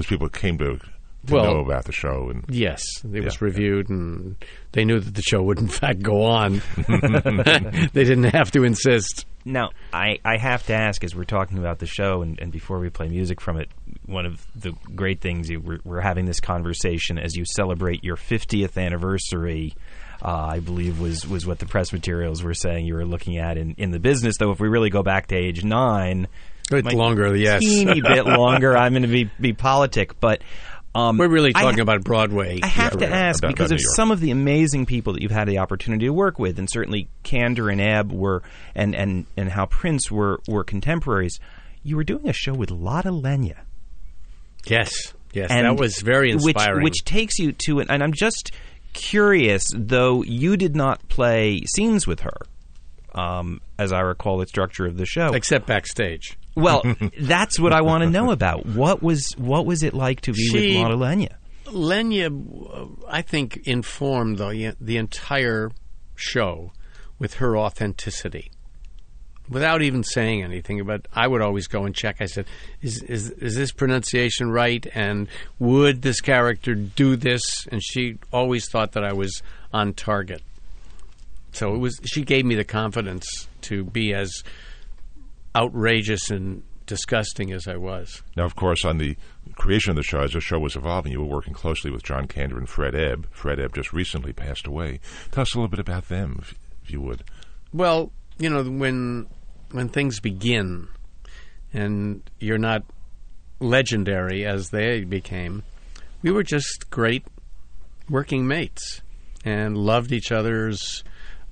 Because 0.00 0.08
people 0.08 0.28
came 0.30 0.56
to, 0.56 0.78
to 0.78 1.34
Well- 1.34 1.44
know 1.44 1.60
about 1.60 1.84
the 1.84 1.92
show, 1.92 2.30
and 2.30 2.42
Yes, 2.48 2.82
it 3.04 3.22
was 3.22 3.34
Yeah. 3.34 3.44
reviewed, 3.44 3.90
and 3.90 4.34
they 4.72 4.86
knew 4.86 4.98
that 4.98 5.14
the 5.14 5.20
show 5.20 5.42
would 5.42 5.58
in 5.58 5.68
fact 5.68 6.00
go 6.00 6.22
on. 6.22 6.62
they 7.92 8.04
didn't 8.04 8.32
have 8.32 8.50
to 8.52 8.64
insist. 8.64 9.26
Now, 9.44 9.70
I, 9.92 10.18
I 10.24 10.38
have 10.38 10.64
to 10.68 10.74
ask, 10.74 11.04
as 11.04 11.14
we're 11.14 11.24
talking 11.24 11.58
about 11.58 11.80
the 11.80 11.86
show, 11.86 12.22
and, 12.22 12.38
and 12.40 12.50
before 12.50 12.78
we 12.78 12.88
play 12.88 13.08
music 13.08 13.42
from 13.42 13.58
it, 13.58 13.68
one 14.06 14.24
of 14.24 14.46
the 14.54 14.72
great 14.94 15.20
things 15.20 15.50
you, 15.50 15.60
we're, 15.60 15.80
we're 15.84 16.00
having 16.00 16.24
this 16.24 16.40
conversation 16.40 17.18
as 17.18 17.36
you 17.36 17.44
celebrate 17.44 18.02
your 18.02 18.16
50th 18.16 18.78
anniversary. 18.82 19.74
Uh, 20.22 20.28
I 20.52 20.60
believe 20.60 20.98
was 20.98 21.26
was 21.28 21.46
what 21.46 21.58
the 21.58 21.66
press 21.66 21.92
materials 21.92 22.42
were 22.42 22.52
saying 22.54 22.86
you 22.86 22.94
were 22.94 23.06
looking 23.06 23.36
at 23.38 23.56
in, 23.58 23.74
in 23.78 23.90
the 23.90 23.98
business. 23.98 24.36
Though, 24.38 24.50
if 24.52 24.60
we 24.60 24.68
really 24.68 24.90
go 24.90 25.02
back 25.02 25.26
to 25.28 25.36
age 25.36 25.62
nine, 25.64 26.26
It's 26.78 26.84
might 26.86 26.94
longer, 26.96 27.34
yes. 27.36 27.60
teeny 27.60 28.00
bit 28.06 28.26
longer. 28.26 28.76
I'm 28.76 28.92
going 28.92 29.02
to 29.02 29.08
be 29.08 29.30
be 29.40 29.52
politic, 29.52 30.18
but 30.20 30.42
um, 30.94 31.18
We're 31.18 31.28
really 31.28 31.52
talking 31.52 31.80
about 31.80 32.02
Broadway. 32.02 32.60
I 32.62 32.66
have 32.66 32.96
to 32.98 33.04
Yeah, 33.06 33.14
ask 33.14 33.40
about- 33.42 33.52
because 33.54 33.70
about 33.70 33.80
of 33.80 33.86
some 33.94 34.10
of 34.10 34.18
the 34.20 34.30
amazing 34.32 34.86
people 34.86 35.12
that 35.12 35.22
you've 35.22 35.30
had 35.30 35.46
the 35.48 35.58
opportunity 35.58 36.06
to 36.06 36.12
work 36.12 36.38
with, 36.38 36.58
and 36.58 36.68
certainly 36.70 37.08
Kander 37.24 37.70
and 37.70 37.80
Ebb 37.80 38.10
were, 38.12 38.42
and 38.74 38.94
and 38.96 39.26
and 39.36 39.48
Hal 39.48 39.66
Prince 39.68 40.10
were 40.10 40.40
were 40.48 40.64
contemporaries. 40.64 41.38
You 41.84 41.96
were 41.96 42.04
doing 42.04 42.28
a 42.28 42.32
show 42.32 42.52
with 42.54 42.70
Lotte 42.70 43.04
Lenya, 43.06 43.58
yes, 44.66 44.92
yes, 45.32 45.50
and 45.50 45.64
that 45.66 45.76
was 45.78 46.00
very 46.00 46.34
which- 46.34 46.54
inspiring. 46.56 46.84
Which, 46.84 47.04
takes 47.04 47.38
you 47.38 47.52
to, 47.66 47.80
and 47.80 48.02
I'm 48.02 48.12
just 48.12 48.52
curious, 48.92 49.64
though 49.74 50.22
you 50.24 50.56
did 50.56 50.74
not 50.74 51.08
play 51.08 51.60
scenes 51.74 52.06
with 52.06 52.20
her, 52.20 52.36
um, 53.14 53.60
as 53.78 53.92
I 53.92 54.00
recall 54.00 54.38
the 54.38 54.46
structure 54.46 54.86
of 54.86 54.96
the 54.96 55.06
show. 55.06 55.32
except 55.34 55.66
backstage. 55.66 56.36
Well, 56.54 56.82
that's 57.18 57.58
what 57.58 57.72
I 57.72 57.80
want 57.82 58.02
to 58.04 58.10
know 58.10 58.30
about. 58.30 58.66
What 58.66 59.02
was 59.02 59.32
what 59.38 59.66
was 59.66 59.82
it 59.82 59.94
like 59.94 60.22
to 60.22 60.32
be 60.32 60.46
She- 60.48 60.76
with 60.76 60.84
Lotte 60.84 60.98
Lenya? 60.98 61.34
Lenya, 61.66 62.26
uh, 62.28 62.86
I 63.08 63.22
think, 63.22 63.58
informed 63.64 64.38
the 64.38 64.74
the 64.80 64.96
entire 64.96 65.70
show 66.16 66.72
with 67.18 67.34
her 67.34 67.56
authenticity. 67.56 68.50
Without 69.48 69.82
even 69.82 70.04
saying 70.04 70.44
anything, 70.44 70.84
but 70.84 71.06
I 71.12 71.26
would 71.26 71.42
always 71.42 71.66
go 71.66 71.84
and 71.84 71.92
check. 71.94 72.16
I 72.20 72.26
said, 72.26 72.46
"Is 72.82 73.02
is 73.02 73.30
is 73.30 73.56
this 73.56 73.72
pronunciation 73.72 74.50
right? 74.50 74.86
And 74.94 75.26
would 75.58 76.02
this 76.02 76.20
character 76.20 76.74
do 76.74 77.16
this?" 77.16 77.66
And 77.70 77.82
she 77.82 78.18
always 78.32 78.68
thought 78.68 78.92
that 78.92 79.04
I 79.04 79.12
was 79.12 79.42
on 79.72 79.92
target. 79.94 80.42
So 81.52 81.74
it 81.74 81.78
was. 81.78 82.00
She 82.04 82.22
gave 82.22 82.44
me 82.44 82.54
the 82.54 82.64
confidence 82.64 83.48
to 83.62 83.82
be 83.84 84.14
as 84.14 84.44
outrageous 85.54 86.30
and 86.30 86.62
disgusting 86.86 87.52
as 87.52 87.68
I 87.68 87.76
was. 87.76 88.22
now, 88.36 88.44
of 88.44 88.56
course, 88.56 88.84
on 88.84 88.98
the 88.98 89.16
creation 89.54 89.90
of 89.90 89.96
the 89.96 90.02
show, 90.02 90.22
as 90.22 90.32
the 90.32 90.40
show 90.40 90.58
was 90.58 90.74
evolving, 90.74 91.12
you 91.12 91.20
were 91.20 91.26
working 91.26 91.54
closely 91.54 91.90
with 91.90 92.02
John 92.02 92.26
Kander 92.26 92.56
and 92.56 92.68
Fred 92.68 92.96
Ebb. 92.96 93.28
Fred 93.30 93.60
Ebb 93.60 93.74
just 93.74 93.92
recently 93.92 94.32
passed 94.32 94.66
away. 94.66 94.98
Tell 95.30 95.42
us 95.42 95.54
a 95.54 95.58
little 95.58 95.68
bit 95.68 95.78
about 95.78 96.08
them, 96.08 96.38
if, 96.40 96.54
if 96.82 96.90
you 96.90 97.00
would. 97.00 97.22
Well, 97.72 98.10
you 98.38 98.50
know, 98.50 98.64
when 98.64 99.28
when 99.70 99.88
things 99.88 100.18
begin 100.18 100.88
and 101.72 102.28
you're 102.40 102.58
not 102.58 102.82
legendary 103.60 104.44
as 104.44 104.70
they 104.70 105.04
became, 105.04 105.62
we 106.22 106.32
were 106.32 106.42
just 106.42 106.90
great 106.90 107.24
working 108.08 108.48
mates 108.48 109.00
and 109.44 109.76
loved 109.76 110.10
each 110.10 110.32
other's 110.32 111.04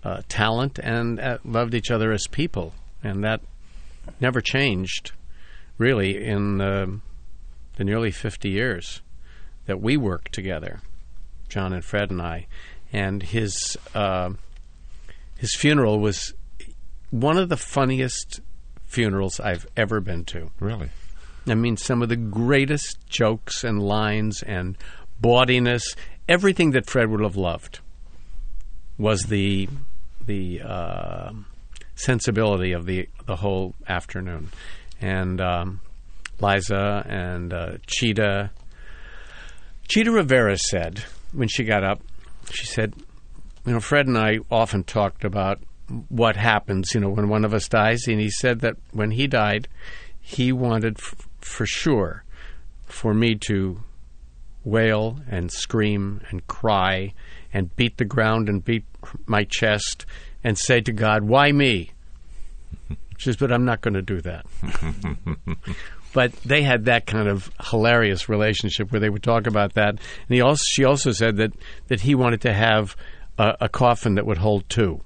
uh, 0.02 0.22
talent 0.28 0.80
and 0.82 1.20
uh, 1.20 1.38
loved 1.44 1.74
each 1.74 1.90
other 1.92 2.10
as 2.10 2.26
people, 2.26 2.74
and 3.04 3.22
that 3.22 3.40
never 4.20 4.40
changed, 4.40 5.12
really, 5.76 6.24
in 6.24 6.60
uh, 6.60 6.86
the 7.76 7.84
nearly 7.84 8.10
50 8.10 8.48
years 8.50 9.02
that 9.66 9.80
we 9.80 9.96
worked 9.96 10.32
together, 10.32 10.80
John 11.48 11.72
and 11.72 11.84
Fred 11.84 12.10
and 12.10 12.20
I. 12.20 12.46
And 12.92 13.22
his 13.22 13.76
uh, 13.94 14.30
his 15.36 15.54
funeral 15.54 15.98
was 15.98 16.32
one 17.10 17.38
of 17.38 17.48
the 17.48 17.56
funniest 17.56 18.40
funerals 18.86 19.38
I've 19.40 19.66
ever 19.76 20.00
been 20.00 20.24
to. 20.26 20.50
Really? 20.58 20.90
I 21.46 21.54
mean, 21.54 21.76
some 21.76 22.02
of 22.02 22.08
the 22.08 22.16
greatest 22.16 22.98
jokes 23.08 23.64
and 23.64 23.82
lines 23.82 24.42
and 24.42 24.76
bawdiness, 25.20 25.94
everything 26.28 26.72
that 26.72 26.86
Fred 26.86 27.10
would 27.10 27.22
have 27.22 27.36
loved, 27.36 27.80
was 28.98 29.24
the 29.24 29.68
the 30.24 30.60
uh, 30.62 31.32
sensibility 31.98 32.72
of 32.72 32.86
the 32.86 33.08
the 33.26 33.36
whole 33.36 33.74
afternoon. 33.86 34.50
And 35.00 35.40
um, 35.40 35.80
Liza 36.40 37.04
and 37.06 37.52
uh, 37.52 37.72
Chita, 37.86 38.50
Chita 39.88 40.10
Rivera 40.10 40.56
said 40.56 41.04
when 41.32 41.48
she 41.48 41.64
got 41.64 41.84
up, 41.84 42.00
she 42.50 42.66
said, 42.66 42.94
"You 43.66 43.72
know, 43.74 43.80
Fred 43.80 44.06
and 44.06 44.16
I 44.16 44.38
often 44.50 44.84
talked 44.84 45.24
about." 45.24 45.60
What 46.10 46.36
happens, 46.36 46.92
you 46.92 47.00
know, 47.00 47.08
when 47.08 47.30
one 47.30 47.46
of 47.46 47.54
us 47.54 47.66
dies? 47.66 48.08
And 48.08 48.20
he 48.20 48.28
said 48.28 48.60
that 48.60 48.74
when 48.92 49.10
he 49.10 49.26
died, 49.26 49.68
he 50.20 50.52
wanted 50.52 50.98
f- 50.98 51.14
for 51.40 51.64
sure 51.64 52.24
for 52.84 53.14
me 53.14 53.36
to 53.46 53.82
wail 54.64 55.18
and 55.30 55.50
scream 55.50 56.20
and 56.28 56.46
cry 56.46 57.14
and 57.54 57.74
beat 57.74 57.96
the 57.96 58.04
ground 58.04 58.50
and 58.50 58.62
beat 58.62 58.84
my 59.24 59.44
chest 59.44 60.04
and 60.48 60.56
say 60.56 60.80
to 60.80 60.92
God, 60.92 61.24
"Why 61.24 61.52
me?" 61.52 61.90
She 63.18 63.24
says, 63.24 63.36
"But 63.36 63.52
I'm 63.52 63.66
not 63.66 63.82
going 63.82 63.94
to 63.94 64.02
do 64.02 64.20
that." 64.22 64.46
but 66.14 66.32
they 66.44 66.62
had 66.62 66.86
that 66.86 67.06
kind 67.06 67.28
of 67.28 67.50
hilarious 67.70 68.28
relationship 68.30 68.90
where 68.90 69.00
they 69.00 69.10
would 69.10 69.22
talk 69.22 69.46
about 69.46 69.74
that. 69.74 69.90
And 69.90 70.00
he 70.28 70.40
also, 70.40 70.62
she 70.70 70.84
also 70.84 71.12
said 71.12 71.36
that 71.36 71.52
that 71.88 72.00
he 72.00 72.14
wanted 72.14 72.40
to 72.42 72.54
have 72.54 72.96
a, 73.38 73.56
a 73.62 73.68
coffin 73.68 74.14
that 74.14 74.24
would 74.24 74.38
hold 74.38 74.68
two 74.70 75.02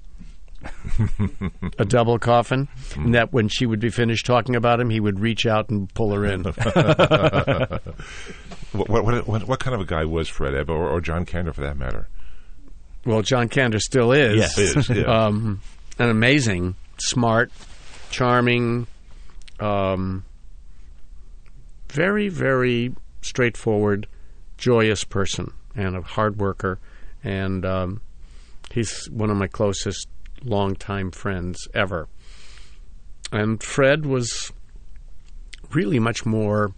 a 1.78 1.84
double 1.84 2.20
coffin, 2.20 2.68
and 2.94 3.16
that 3.16 3.32
when 3.32 3.48
she 3.48 3.66
would 3.66 3.80
be 3.80 3.90
finished 3.90 4.24
talking 4.24 4.54
about 4.54 4.78
him, 4.78 4.90
he 4.90 5.00
would 5.00 5.18
reach 5.18 5.44
out 5.44 5.70
and 5.70 5.92
pull 5.92 6.12
her 6.12 6.24
in. 6.24 6.44
What, 8.72 8.88
what, 8.88 9.28
what, 9.28 9.46
what 9.46 9.60
kind 9.60 9.74
of 9.74 9.82
a 9.82 9.84
guy 9.84 10.06
was 10.06 10.30
Fred 10.30 10.54
Ebb, 10.54 10.70
or, 10.70 10.88
or 10.88 11.02
John 11.02 11.26
Kander 11.26 11.54
for 11.54 11.60
that 11.60 11.76
matter? 11.76 12.08
Well, 13.04 13.22
John 13.22 13.48
Kander 13.48 13.80
still 13.80 14.12
is. 14.12 14.36
Yes. 14.36 14.58
Is, 14.58 14.88
yeah. 14.88 15.02
um, 15.26 15.60
an 15.98 16.08
amazing, 16.08 16.74
smart, 16.98 17.50
charming, 18.10 18.86
um, 19.60 20.24
very, 21.88 22.28
very 22.28 22.94
straightforward, 23.20 24.06
joyous 24.56 25.04
person, 25.04 25.52
and 25.74 25.96
a 25.96 26.02
hard 26.02 26.38
worker. 26.38 26.78
And 27.24 27.64
um, 27.64 28.00
he's 28.70 29.08
one 29.10 29.30
of 29.30 29.36
my 29.36 29.46
closest 29.46 30.08
longtime 30.44 31.10
friends 31.10 31.68
ever. 31.74 32.08
And 33.30 33.62
Fred 33.62 34.04
was 34.04 34.52
really 35.72 35.98
much 35.98 36.26
more 36.26 36.72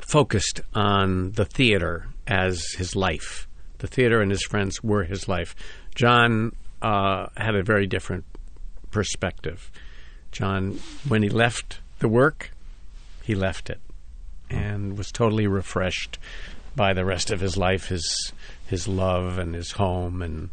focused 0.00 0.60
on 0.74 1.32
the 1.32 1.44
theater 1.44 2.08
as 2.26 2.64
his 2.72 2.94
life. 2.94 3.45
The 3.78 3.86
theater 3.86 4.20
and 4.20 4.30
his 4.30 4.42
friends 4.42 4.82
were 4.82 5.04
his 5.04 5.28
life. 5.28 5.54
John 5.94 6.54
uh, 6.82 7.26
had 7.36 7.54
a 7.54 7.62
very 7.62 7.86
different 7.86 8.24
perspective. 8.90 9.70
John, 10.32 10.78
when 11.08 11.22
he 11.22 11.28
left 11.28 11.80
the 11.98 12.08
work, 12.08 12.50
he 13.22 13.34
left 13.34 13.70
it 13.70 13.80
and 14.50 14.96
was 14.96 15.10
totally 15.10 15.46
refreshed 15.46 16.18
by 16.74 16.92
the 16.92 17.04
rest 17.04 17.30
of 17.30 17.40
his 17.40 17.56
life 17.56 17.86
his 17.86 18.32
his 18.66 18.86
love 18.86 19.38
and 19.38 19.54
his 19.54 19.72
home 19.72 20.22
and 20.22 20.50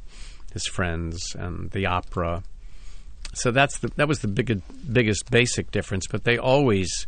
his 0.54 0.66
friends 0.66 1.36
and 1.36 1.72
the 1.72 1.86
opera. 1.86 2.44
So 3.34 3.52
that's 3.52 3.80
the 3.80 3.90
that 3.96 4.08
was 4.08 4.20
the 4.20 4.28
big, 4.28 4.62
biggest 4.92 5.30
basic 5.32 5.72
difference. 5.72 6.08
But 6.08 6.24
they 6.24 6.38
always 6.38 7.08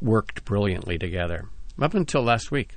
worked 0.00 0.44
brilliantly 0.44 0.98
together 0.98 1.48
up 1.80 1.94
until 1.94 2.22
last 2.22 2.50
week. 2.50 2.74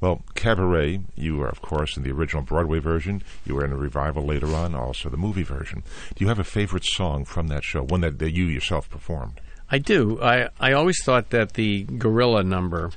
Well, 0.00 0.22
Cabaret, 0.34 1.00
you 1.14 1.36
were, 1.36 1.48
of 1.48 1.62
course, 1.62 1.96
in 1.96 2.02
the 2.02 2.10
original 2.10 2.42
Broadway 2.42 2.78
version. 2.78 3.22
You 3.46 3.54
were 3.54 3.64
in 3.64 3.72
a 3.72 3.76
revival 3.76 4.24
later 4.24 4.54
on, 4.54 4.74
also 4.74 5.08
the 5.08 5.16
movie 5.16 5.42
version. 5.42 5.82
Do 6.14 6.24
you 6.24 6.28
have 6.28 6.38
a 6.38 6.44
favorite 6.44 6.84
song 6.84 7.24
from 7.24 7.48
that 7.48 7.64
show, 7.64 7.82
one 7.82 8.00
that, 8.02 8.18
that 8.18 8.32
you 8.32 8.46
yourself 8.46 8.88
performed? 8.90 9.40
I 9.70 9.78
do. 9.78 10.20
I, 10.20 10.48
I 10.60 10.72
always 10.72 11.02
thought 11.02 11.30
that 11.30 11.54
the 11.54 11.84
gorilla 11.84 12.42
number, 12.42 12.90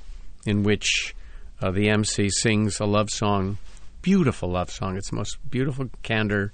in 0.46 0.64
which 0.64 1.16
uh, 1.62 1.72
the 1.72 1.90
MC 1.90 2.30
sings 2.30 2.80
a 2.80 2.86
love 2.86 3.10
song, 3.10 3.58
beautiful 4.02 4.50
love 4.50 4.70
song, 4.70 4.98
it's 4.98 5.10
the 5.10 5.16
most 5.16 5.38
beautiful 5.50 5.90
Kander 6.04 6.52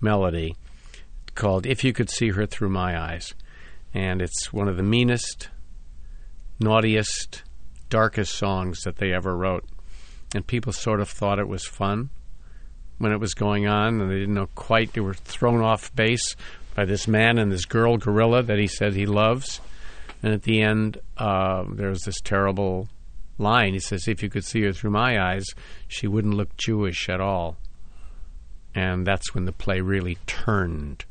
melody 0.00 0.56
called 1.34 1.66
If 1.66 1.84
You 1.84 1.92
Could 1.92 2.10
See 2.10 2.30
Her 2.30 2.46
Through 2.46 2.70
My 2.70 2.98
Eyes. 2.98 3.34
And 3.94 4.20
it's 4.20 4.52
one 4.52 4.68
of 4.68 4.76
the 4.76 4.82
meanest, 4.82 5.48
naughtiest, 6.60 7.42
darkest 7.92 8.34
songs 8.36 8.84
that 8.84 8.96
they 8.96 9.12
ever 9.12 9.36
wrote. 9.36 9.66
And 10.34 10.46
people 10.46 10.72
sort 10.72 11.00
of 11.00 11.10
thought 11.10 11.38
it 11.38 11.46
was 11.46 11.66
fun 11.66 12.08
when 12.96 13.12
it 13.12 13.20
was 13.20 13.34
going 13.34 13.66
on, 13.66 14.00
and 14.00 14.10
they 14.10 14.18
didn't 14.18 14.34
know 14.34 14.48
quite. 14.54 14.94
They 14.94 15.02
were 15.02 15.12
thrown 15.12 15.60
off 15.60 15.94
base 15.94 16.34
by 16.74 16.86
this 16.86 17.06
man 17.06 17.36
and 17.36 17.52
this 17.52 17.66
girl 17.66 17.98
gorilla 17.98 18.42
that 18.44 18.58
he 18.58 18.66
said 18.66 18.94
he 18.94 19.04
loves. 19.04 19.60
And 20.22 20.32
at 20.32 20.44
the 20.44 20.62
end, 20.62 21.02
uh, 21.18 21.64
there's 21.70 22.04
this 22.04 22.22
terrible 22.22 22.88
line. 23.36 23.74
He 23.74 23.78
says, 23.78 24.08
If 24.08 24.22
you 24.22 24.30
could 24.30 24.44
see 24.44 24.62
her 24.62 24.72
through 24.72 24.92
my 24.92 25.22
eyes, 25.22 25.44
she 25.86 26.06
wouldn't 26.06 26.34
look 26.34 26.56
Jewish 26.56 27.10
at 27.10 27.20
all. 27.20 27.58
And 28.74 29.06
that's 29.06 29.34
when 29.34 29.44
the 29.44 29.52
play 29.52 29.82
really 29.82 30.16
turned 30.26 31.04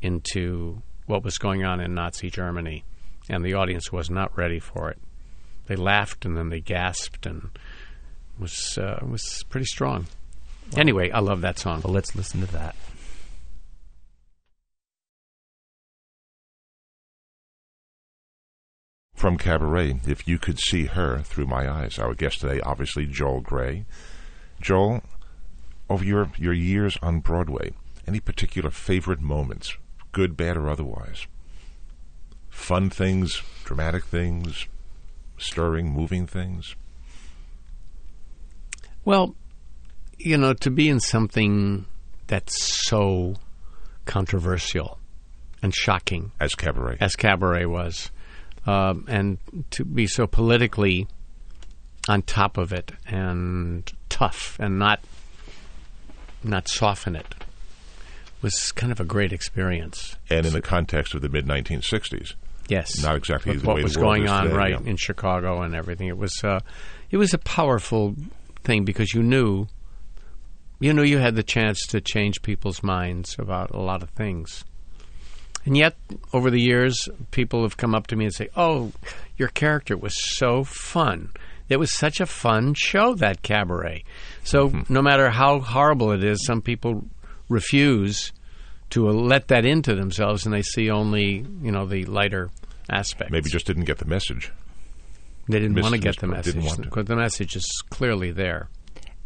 into 0.00 0.80
what 1.06 1.24
was 1.24 1.38
going 1.38 1.64
on 1.64 1.80
in 1.80 1.92
Nazi 1.92 2.30
Germany. 2.30 2.84
And 3.28 3.44
the 3.44 3.54
audience 3.54 3.90
was 3.90 4.10
not 4.10 4.36
ready 4.38 4.60
for 4.60 4.90
it. 4.90 4.98
They 5.70 5.76
laughed 5.76 6.24
and 6.24 6.36
then 6.36 6.48
they 6.48 6.58
gasped 6.58 7.26
and 7.26 7.48
was 8.40 8.76
uh, 8.76 8.98
was 9.08 9.44
pretty 9.50 9.66
strong. 9.66 10.08
Anyway, 10.76 11.12
I 11.12 11.20
love 11.20 11.42
that 11.42 11.60
song. 11.60 11.82
Well, 11.84 11.92
let's 11.92 12.16
listen 12.16 12.40
to 12.40 12.48
that. 12.48 12.74
From 19.14 19.38
Cabaret, 19.38 20.00
if 20.08 20.26
you 20.26 20.38
could 20.38 20.58
see 20.58 20.86
her 20.86 21.20
through 21.20 21.46
my 21.46 21.70
eyes. 21.70 22.00
Our 22.00 22.14
guest 22.14 22.40
today, 22.40 22.60
obviously, 22.62 23.06
Joel 23.06 23.40
Grey. 23.40 23.84
Joel, 24.60 25.04
over 25.88 26.04
your, 26.04 26.32
your 26.36 26.52
years 26.52 26.98
on 27.00 27.20
Broadway, 27.20 27.74
any 28.08 28.18
particular 28.18 28.72
favorite 28.72 29.20
moments, 29.20 29.76
good, 30.10 30.36
bad, 30.36 30.56
or 30.56 30.68
otherwise? 30.68 31.28
Fun 32.48 32.90
things, 32.90 33.40
dramatic 33.62 34.04
things, 34.04 34.66
stirring, 35.40 35.90
moving 35.90 36.26
things? 36.26 36.74
Well, 39.04 39.34
you 40.18 40.36
know, 40.36 40.52
to 40.54 40.70
be 40.70 40.88
in 40.88 41.00
something 41.00 41.86
that's 42.26 42.62
so 42.86 43.34
controversial 44.04 44.98
and 45.62 45.74
shocking 45.74 46.32
As 46.40 46.54
Cabaret. 46.54 46.98
as 47.00 47.16
Cabaret 47.16 47.66
was, 47.66 48.10
um, 48.66 49.04
and 49.08 49.38
to 49.72 49.84
be 49.84 50.06
so 50.06 50.26
politically 50.26 51.06
on 52.08 52.22
top 52.22 52.56
of 52.56 52.72
it 52.72 52.92
and 53.06 53.90
tough 54.08 54.58
and 54.58 54.78
not 54.78 55.00
not 56.42 56.66
soften 56.68 57.14
it 57.14 57.34
was 58.40 58.72
kind 58.72 58.90
of 58.90 58.98
a 59.00 59.04
great 59.04 59.32
experience. 59.32 60.16
and 60.30 60.46
in 60.46 60.52
the 60.52 60.62
context 60.62 61.14
of 61.14 61.20
the 61.20 61.28
mid 61.28 61.46
1960s. 61.46 62.34
Yes, 62.70 63.02
Not 63.02 63.16
exactly 63.16 63.52
with 63.56 63.64
what 63.64 63.82
was 63.82 63.96
going 63.96 64.28
on 64.28 64.44
today, 64.44 64.54
right 64.56 64.70
yeah. 64.80 64.88
in 64.90 64.96
Chicago 64.96 65.62
and 65.62 65.74
everything. 65.74 66.06
It 66.08 66.16
was 66.16 66.42
uh, 66.44 66.60
it 67.10 67.16
was 67.16 67.34
a 67.34 67.38
powerful 67.38 68.14
thing 68.62 68.84
because 68.84 69.12
you 69.12 69.22
knew 69.22 69.66
you 70.78 70.92
knew 70.94 71.02
you 71.02 71.18
had 71.18 71.34
the 71.34 71.42
chance 71.42 71.84
to 71.88 72.00
change 72.00 72.42
people's 72.42 72.82
minds 72.82 73.36
about 73.38 73.70
a 73.72 73.80
lot 73.80 74.02
of 74.02 74.10
things. 74.10 74.64
And 75.66 75.76
yet, 75.76 75.96
over 76.32 76.50
the 76.50 76.60
years, 76.60 77.06
people 77.32 77.62
have 77.64 77.76
come 77.76 77.94
up 77.94 78.06
to 78.06 78.16
me 78.16 78.24
and 78.26 78.34
say, 78.34 78.48
"Oh, 78.56 78.92
your 79.36 79.48
character 79.48 79.96
was 79.96 80.14
so 80.38 80.64
fun. 80.64 81.32
It 81.68 81.78
was 81.78 81.92
such 81.94 82.18
a 82.20 82.26
fun 82.26 82.74
show 82.74 83.14
that 83.16 83.42
cabaret." 83.42 84.04
So, 84.44 84.68
Mm-hmm. 84.70 84.92
no 84.94 85.02
matter 85.02 85.28
how 85.30 85.58
horrible 85.60 86.12
it 86.12 86.24
is, 86.24 86.46
some 86.46 86.62
people 86.62 87.04
refuse 87.50 88.32
to 88.90 89.06
let 89.08 89.48
that 89.48 89.64
into 89.66 89.94
themselves, 89.94 90.46
and 90.46 90.54
they 90.54 90.62
see 90.62 90.88
only 90.90 91.44
you 91.62 91.70
know 91.72 91.84
the 91.84 92.04
lighter 92.06 92.48
aspects. 92.90 93.30
Maybe 93.30 93.50
just 93.50 93.66
didn't 93.66 93.84
get 93.84 93.98
the 93.98 94.04
message. 94.04 94.52
they 95.48 95.58
didn't 95.58 95.74
missed 95.74 95.84
want 95.84 95.94
to 95.94 96.00
get 96.00 96.16
the 96.16 96.26
part, 96.26 96.38
message 96.38 96.54
didn't 96.54 96.66
want 96.66 96.76
to. 96.78 96.82
because 96.84 97.06
the 97.06 97.16
message 97.16 97.56
is 97.56 97.82
clearly 97.90 98.30
there. 98.30 98.68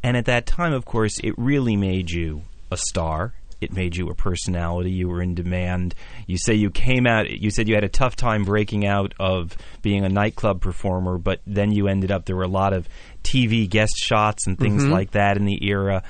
And 0.02 0.16
at 0.16 0.26
that 0.26 0.46
time, 0.46 0.74
of 0.74 0.84
course, 0.84 1.18
it 1.24 1.34
really 1.38 1.76
made 1.76 2.10
you 2.10 2.42
a 2.70 2.76
star. 2.76 3.32
It 3.60 3.72
made 3.72 3.96
you 3.96 4.10
a 4.10 4.14
personality. 4.14 4.90
You 4.90 5.08
were 5.08 5.22
in 5.22 5.34
demand. 5.34 5.94
You 6.26 6.36
say 6.36 6.52
you 6.52 6.70
came 6.70 7.06
out, 7.06 7.30
you 7.30 7.50
said 7.50 7.68
you 7.68 7.74
had 7.74 7.84
a 7.84 7.88
tough 7.88 8.14
time 8.14 8.44
breaking 8.44 8.84
out 8.86 9.14
of 9.18 9.56
being 9.80 10.04
a 10.04 10.10
nightclub 10.10 10.60
performer, 10.60 11.16
but 11.16 11.40
then 11.46 11.72
you 11.72 11.88
ended 11.88 12.12
up, 12.12 12.26
there 12.26 12.36
were 12.36 12.42
a 12.42 12.48
lot 12.48 12.74
of 12.74 12.86
TV 13.22 13.68
guest 13.68 13.96
shots 13.96 14.46
and 14.46 14.58
things 14.58 14.82
mm-hmm. 14.82 14.92
like 14.92 15.12
that 15.12 15.38
in 15.38 15.46
the 15.46 15.66
era. 15.66 16.02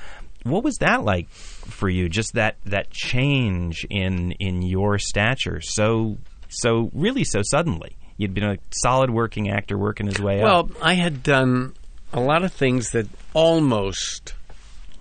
What 0.43 0.65
was 0.65 0.75
that 0.81 1.05
like 1.05 1.29
for 1.29 1.87
you? 1.87 2.09
Just 2.09 2.33
that, 2.33 2.57
that 2.65 2.91
change 2.91 3.85
in, 3.89 4.33
in 4.33 4.61
your 4.61 4.99
stature 4.99 5.61
so, 5.61 6.17
so 6.55 6.89
really 6.93 7.23
so 7.23 7.41
suddenly. 7.43 7.97
You'd 8.17 8.33
been 8.33 8.45
a 8.45 8.57
solid 8.71 9.09
working 9.09 9.49
actor 9.49 9.77
working 9.77 10.07
his 10.07 10.19
way 10.19 10.41
up. 10.41 10.43
Well, 10.43 10.69
I 10.81 10.93
had 10.93 11.21
done 11.21 11.73
a 12.13 12.21
lot 12.21 12.43
of 12.43 12.53
things 12.53 12.91
that 12.91 13.07
almost 13.33 14.33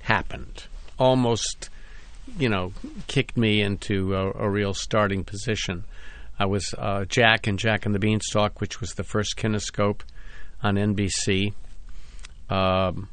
happened, 0.01 0.65
almost, 0.99 1.71
you 2.39 2.49
know, 2.49 2.73
kicked 3.07 3.37
me 3.37 3.61
into 3.61 4.15
a, 4.15 4.33
a 4.33 4.51
real 4.51 4.75
starting 4.75 5.23
position. 5.23 5.85
I 6.39 6.47
was 6.47 6.75
uh, 6.77 7.05
Jack 7.05 7.47
and 7.47 7.59
Jack 7.59 7.87
and 7.87 7.95
the 7.95 8.01
Beanstalk, 8.01 8.61
which 8.61 8.81
was 8.81 8.95
the 8.95 9.05
first 9.05 9.37
kinescope 9.37 10.01
on 10.63 10.75
NBC, 10.75 11.55
um, 12.51 13.09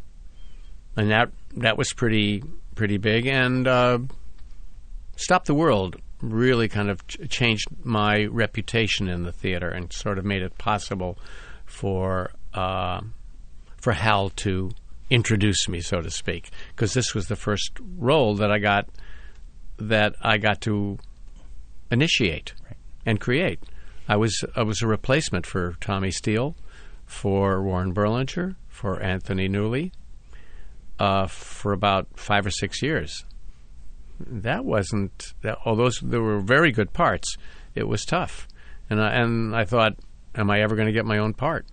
and 0.97 1.11
that 1.11 1.29
that 1.57 1.77
was 1.77 1.93
pretty 1.93 2.43
pretty 2.73 2.97
big. 2.97 3.27
And 3.27 3.67
uh, 3.67 3.99
Stop 5.15 5.45
the 5.45 5.53
World 5.53 5.97
really 6.21 6.67
kind 6.67 6.89
of 6.89 7.05
ch- 7.07 7.17
changed 7.29 7.67
my 7.83 8.25
reputation 8.25 9.07
in 9.07 9.23
the 9.23 9.31
theater 9.31 9.69
and 9.69 9.91
sort 9.91 10.17
of 10.17 10.25
made 10.25 10.41
it 10.41 10.57
possible 10.57 11.17
for 11.65 12.31
uh, 12.53 13.01
for 13.77 13.93
Hal 13.93 14.29
to 14.29 14.71
introduce 15.09 15.67
me, 15.67 15.81
so 15.81 16.01
to 16.01 16.09
speak, 16.09 16.49
because 16.69 16.93
this 16.93 17.13
was 17.13 17.27
the 17.27 17.35
first 17.35 17.77
role 17.97 18.35
that 18.35 18.51
I 18.51 18.59
got 18.59 18.87
that 19.77 20.15
I 20.21 20.37
got 20.37 20.61
to 20.61 20.99
initiate 21.89 22.53
and 23.05 23.19
create. 23.19 23.59
I 24.07 24.15
was 24.15 24.43
I 24.55 24.63
was 24.63 24.81
a 24.81 24.87
replacement 24.87 25.45
for 25.45 25.75
Tommy 25.81 26.11
Steele, 26.11 26.55
for 27.05 27.61
Warren 27.61 27.93
Berlinger, 27.93 28.55
for 28.67 29.01
Anthony 29.01 29.47
Newley, 29.47 29.91
uh, 30.99 31.27
for 31.27 31.73
about 31.73 32.07
five 32.15 32.45
or 32.45 32.51
six 32.51 32.81
years. 32.81 33.25
That 34.27 34.65
wasn't, 34.65 35.33
that, 35.41 35.57
although 35.65 35.89
there 36.01 36.21
were 36.21 36.39
very 36.39 36.71
good 36.71 36.93
parts, 36.93 37.37
it 37.75 37.87
was 37.87 38.05
tough, 38.05 38.47
and 38.89 39.01
I, 39.01 39.09
and 39.13 39.55
I 39.55 39.65
thought, 39.65 39.95
am 40.35 40.49
I 40.49 40.61
ever 40.61 40.75
going 40.75 40.87
to 40.87 40.93
get 40.93 41.05
my 41.05 41.17
own 41.17 41.33
part? 41.33 41.65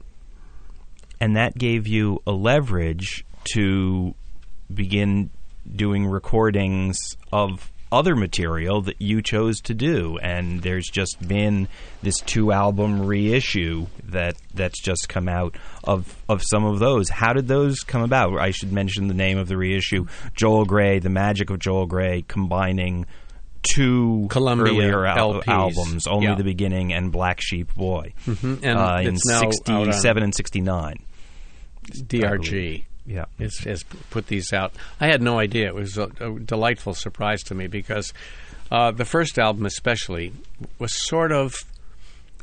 and 1.20 1.36
that 1.36 1.56
gave 1.56 1.86
you 1.86 2.22
a 2.26 2.32
leverage 2.32 3.24
to 3.52 4.14
begin 4.72 5.30
doing 5.74 6.06
recordings 6.06 6.98
of 7.32 7.70
other 7.90 8.14
material 8.16 8.82
that 8.82 9.00
you 9.00 9.22
chose 9.22 9.60
to 9.62 9.74
do. 9.74 10.18
And 10.18 10.62
there's 10.62 10.86
just 10.86 11.16
been 11.26 11.68
this 12.02 12.16
two 12.20 12.52
album 12.52 13.06
reissue 13.06 13.86
that 14.04 14.36
that's 14.54 14.80
just 14.80 15.08
come 15.08 15.28
out 15.28 15.56
of 15.84 16.16
of 16.28 16.42
some 16.50 16.64
of 16.64 16.78
those. 16.78 17.08
How 17.08 17.32
did 17.32 17.48
those 17.48 17.80
come 17.80 18.02
about? 18.02 18.38
I 18.38 18.50
should 18.50 18.72
mention 18.72 19.08
the 19.08 19.14
name 19.14 19.38
of 19.38 19.48
the 19.48 19.56
reissue 19.56 20.06
joel 20.34 20.64
grey 20.64 20.98
the 20.98 21.08
magic 21.08 21.50
of 21.50 21.58
joel 21.58 21.86
grey 21.86 22.24
combining 22.28 23.06
two 23.62 24.26
Columbia 24.30 24.72
earlier 24.72 25.04
al- 25.06 25.42
albums 25.46 26.06
only 26.06 26.26
Yeah. 26.28 26.34
the 26.36 26.44
beginning 26.44 26.92
and 26.92 27.10
black 27.10 27.40
sheep 27.40 27.74
boy 27.74 28.12
And 28.26 28.64
uh, 28.64 28.98
in 29.00 29.14
it's 29.14 29.26
now 29.26 29.40
67 29.40 30.22
and 30.22 30.34
69 30.34 30.94
DRG. 31.90 32.84
Yeah 33.08 33.24
has, 33.38 33.58
has 33.60 33.82
put 34.10 34.26
these 34.26 34.52
out. 34.52 34.72
I 35.00 35.06
had 35.06 35.22
no 35.22 35.38
idea. 35.38 35.68
It 35.68 35.74
was 35.74 35.96
a, 35.96 36.08
a 36.20 36.38
delightful 36.38 36.94
surprise 36.94 37.42
to 37.44 37.54
me 37.54 37.66
because 37.66 38.12
uh, 38.70 38.90
the 38.90 39.04
first 39.04 39.38
album, 39.38 39.66
especially, 39.66 40.32
was 40.78 40.94
sort 40.94 41.32
of 41.32 41.56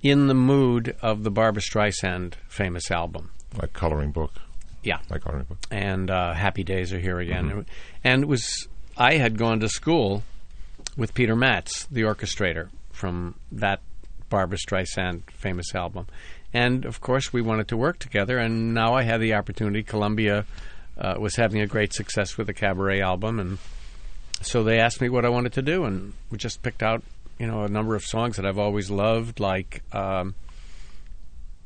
in 0.01 0.27
the 0.27 0.33
mood 0.33 0.95
of 1.01 1.23
the 1.23 1.31
Barbra 1.31 1.61
Streisand 1.61 2.33
famous 2.47 2.91
album. 2.91 3.31
Like 3.59 3.73
coloring 3.73 4.11
book. 4.11 4.31
Yeah. 4.83 4.99
Like 5.09 5.21
Coloring 5.23 5.45
Book. 5.45 5.57
and 5.71 6.11
uh, 6.11 6.33
Happy 6.33 6.63
Days 6.63 6.93
are 6.93 6.99
here 6.99 7.19
again. 7.19 7.49
Mm-hmm. 7.49 7.59
And 8.03 8.23
it 8.23 8.27
was 8.27 8.67
I 8.97 9.15
had 9.15 9.37
gone 9.37 9.59
to 9.61 9.69
school 9.69 10.23
with 10.95 11.13
Peter 11.13 11.35
Matz, 11.35 11.85
the 11.87 12.01
orchestrator 12.01 12.69
from 12.91 13.35
that 13.51 13.81
Barbra 14.29 14.57
Streisand 14.57 15.23
famous 15.31 15.73
album, 15.73 16.07
and 16.55 16.85
of 16.85 17.01
course 17.01 17.31
we 17.33 17.41
wanted 17.41 17.67
to 17.69 17.77
work 17.77 17.99
together. 17.99 18.37
And 18.37 18.73
now 18.73 18.93
I 18.95 19.03
had 19.03 19.19
the 19.21 19.33
opportunity. 19.33 19.83
Columbia 19.83 20.45
uh, 20.97 21.15
was 21.19 21.35
having 21.35 21.61
a 21.61 21.67
great 21.67 21.93
success 21.93 22.37
with 22.37 22.47
the 22.47 22.53
Cabaret 22.53 23.01
album, 23.01 23.39
and 23.39 23.57
so 24.41 24.63
they 24.63 24.79
asked 24.79 25.01
me 25.01 25.09
what 25.09 25.25
I 25.25 25.29
wanted 25.29 25.53
to 25.53 25.61
do, 25.61 25.83
and 25.85 26.13
we 26.31 26.37
just 26.37 26.61
picked 26.63 26.81
out 26.83 27.03
you 27.37 27.47
know 27.47 27.63
a 27.63 27.67
number 27.69 27.95
of 27.95 28.03
songs 28.05 28.37
that 28.37 28.45
I've 28.45 28.59
always 28.59 28.89
loved, 28.89 29.39
like. 29.39 29.81
Um, 29.93 30.35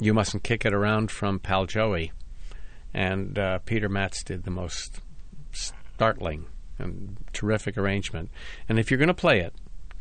you 0.01 0.13
mustn't 0.13 0.43
kick 0.43 0.65
it 0.65 0.73
around 0.73 1.11
from 1.11 1.39
Pal 1.39 1.65
Joey 1.65 2.13
and 2.93 3.37
uh, 3.37 3.59
Peter 3.65 3.89
Matz 3.89 4.23
did 4.23 4.43
the 4.45 4.49
most 4.49 5.01
startling 5.51 6.45
and 6.77 7.17
terrific 7.33 7.77
arrangement. 7.77 8.29
And 8.69 8.79
if 8.79 8.89
you're 8.89 8.97
going 8.97 9.09
to 9.09 9.13
play 9.13 9.41
it, 9.41 9.53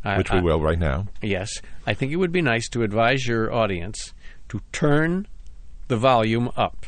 I- 0.05 0.17
Which 0.17 0.31
we 0.31 0.39
I- 0.39 0.43
will 0.43 0.61
right 0.61 0.79
now. 0.79 1.09
yes, 1.21 1.51
I 1.85 1.95
think 1.95 2.13
it 2.13 2.17
would 2.17 2.31
be 2.31 2.43
nice 2.43 2.69
to 2.69 2.85
advise 2.85 3.27
your 3.27 3.53
audience 3.53 4.13
to 4.49 4.61
turn 4.73 5.27
the 5.89 5.97
volume 5.97 6.51
up. 6.57 6.87